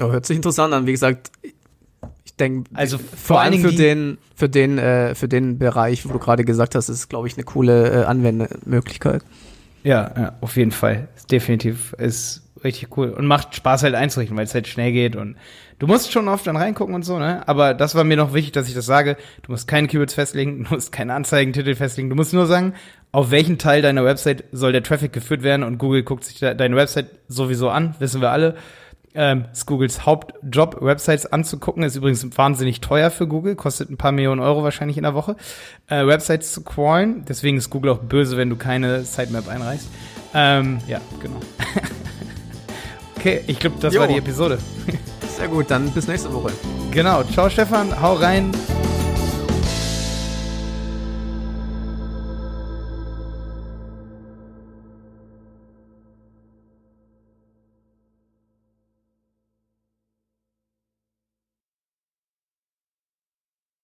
Ja, 0.00 0.08
hört 0.08 0.26
sich 0.26 0.36
interessant 0.36 0.72
an. 0.74 0.86
Wie 0.86 0.92
gesagt, 0.92 1.30
denke, 2.38 2.70
Also 2.74 2.98
vor 2.98 3.40
allem 3.40 3.52
Dingen 3.52 3.68
für 3.68 3.74
den, 3.74 4.18
für 4.34 4.48
den, 4.48 4.78
äh, 4.78 5.14
für 5.14 5.28
den 5.28 5.58
Bereich, 5.58 6.08
wo 6.08 6.12
du 6.12 6.18
gerade 6.18 6.44
gesagt 6.44 6.74
hast, 6.74 6.88
ist, 6.88 7.08
glaube 7.08 7.28
ich, 7.28 7.34
eine 7.34 7.44
coole 7.44 8.02
äh, 8.02 8.04
Anwendemöglichkeit. 8.04 9.22
Ja, 9.84 10.12
ja, 10.16 10.32
auf 10.40 10.56
jeden 10.56 10.72
Fall. 10.72 11.08
Definitiv 11.30 11.92
ist 11.94 12.42
richtig 12.64 12.96
cool 12.96 13.10
und 13.10 13.26
macht 13.26 13.54
Spaß 13.54 13.82
halt 13.82 13.94
einzurichten, 13.94 14.36
weil 14.36 14.44
es 14.44 14.54
halt 14.54 14.66
schnell 14.66 14.92
geht 14.92 15.16
und 15.16 15.36
du 15.78 15.86
musst 15.86 16.12
schon 16.12 16.28
oft 16.28 16.46
dann 16.46 16.56
reingucken 16.56 16.94
und 16.94 17.04
so, 17.04 17.18
ne? 17.18 17.46
Aber 17.46 17.74
das 17.74 17.94
war 17.94 18.04
mir 18.04 18.16
noch 18.16 18.34
wichtig, 18.34 18.52
dass 18.52 18.68
ich 18.68 18.74
das 18.74 18.86
sage. 18.86 19.16
Du 19.42 19.52
musst 19.52 19.68
keine 19.68 19.86
Keywords 19.86 20.14
festlegen, 20.14 20.64
du 20.64 20.74
musst 20.74 20.92
keine 20.92 21.14
Anzeigentitel 21.14 21.74
festlegen, 21.74 22.10
du 22.10 22.16
musst 22.16 22.32
nur 22.32 22.46
sagen, 22.46 22.74
auf 23.12 23.30
welchen 23.30 23.58
Teil 23.58 23.82
deiner 23.82 24.04
Website 24.04 24.44
soll 24.52 24.72
der 24.72 24.82
Traffic 24.82 25.12
geführt 25.12 25.42
werden 25.42 25.62
und 25.62 25.78
Google 25.78 26.02
guckt 26.02 26.24
sich 26.24 26.38
de 26.40 26.54
deine 26.54 26.76
Website 26.76 27.06
sowieso 27.28 27.70
an, 27.70 27.94
wissen 27.98 28.20
wir 28.20 28.30
alle. 28.30 28.56
Ähm, 29.14 29.46
ist 29.52 29.66
Googles 29.66 30.04
Hauptjob, 30.06 30.82
Websites 30.82 31.26
anzugucken, 31.26 31.82
ist 31.82 31.96
übrigens 31.96 32.26
wahnsinnig 32.36 32.80
teuer 32.80 33.10
für 33.10 33.26
Google, 33.26 33.56
kostet 33.56 33.90
ein 33.90 33.96
paar 33.96 34.12
Millionen 34.12 34.40
Euro 34.40 34.62
wahrscheinlich 34.62 34.96
in 34.96 35.02
der 35.04 35.14
Woche, 35.14 35.36
äh, 35.88 36.06
Websites 36.06 36.52
zu 36.52 36.62
crawlen. 36.62 37.24
Deswegen 37.26 37.56
ist 37.56 37.70
Google 37.70 37.92
auch 37.92 37.98
böse, 37.98 38.36
wenn 38.36 38.50
du 38.50 38.56
keine 38.56 39.04
Sitemap 39.04 39.48
einreichst. 39.48 39.88
Ähm, 40.34 40.78
ja, 40.86 41.00
genau. 41.20 41.40
okay, 43.16 43.40
ich 43.46 43.58
glaube, 43.58 43.76
das 43.80 43.94
Jo. 43.94 44.00
war 44.00 44.08
die 44.08 44.18
Episode. 44.18 44.58
Sehr 45.36 45.48
gut, 45.48 45.70
dann 45.70 45.90
bis 45.90 46.06
nächste 46.06 46.32
Woche. 46.32 46.52
Genau, 46.90 47.22
ciao 47.24 47.48
Stefan, 47.48 48.00
hau 48.00 48.14
rein, 48.14 48.50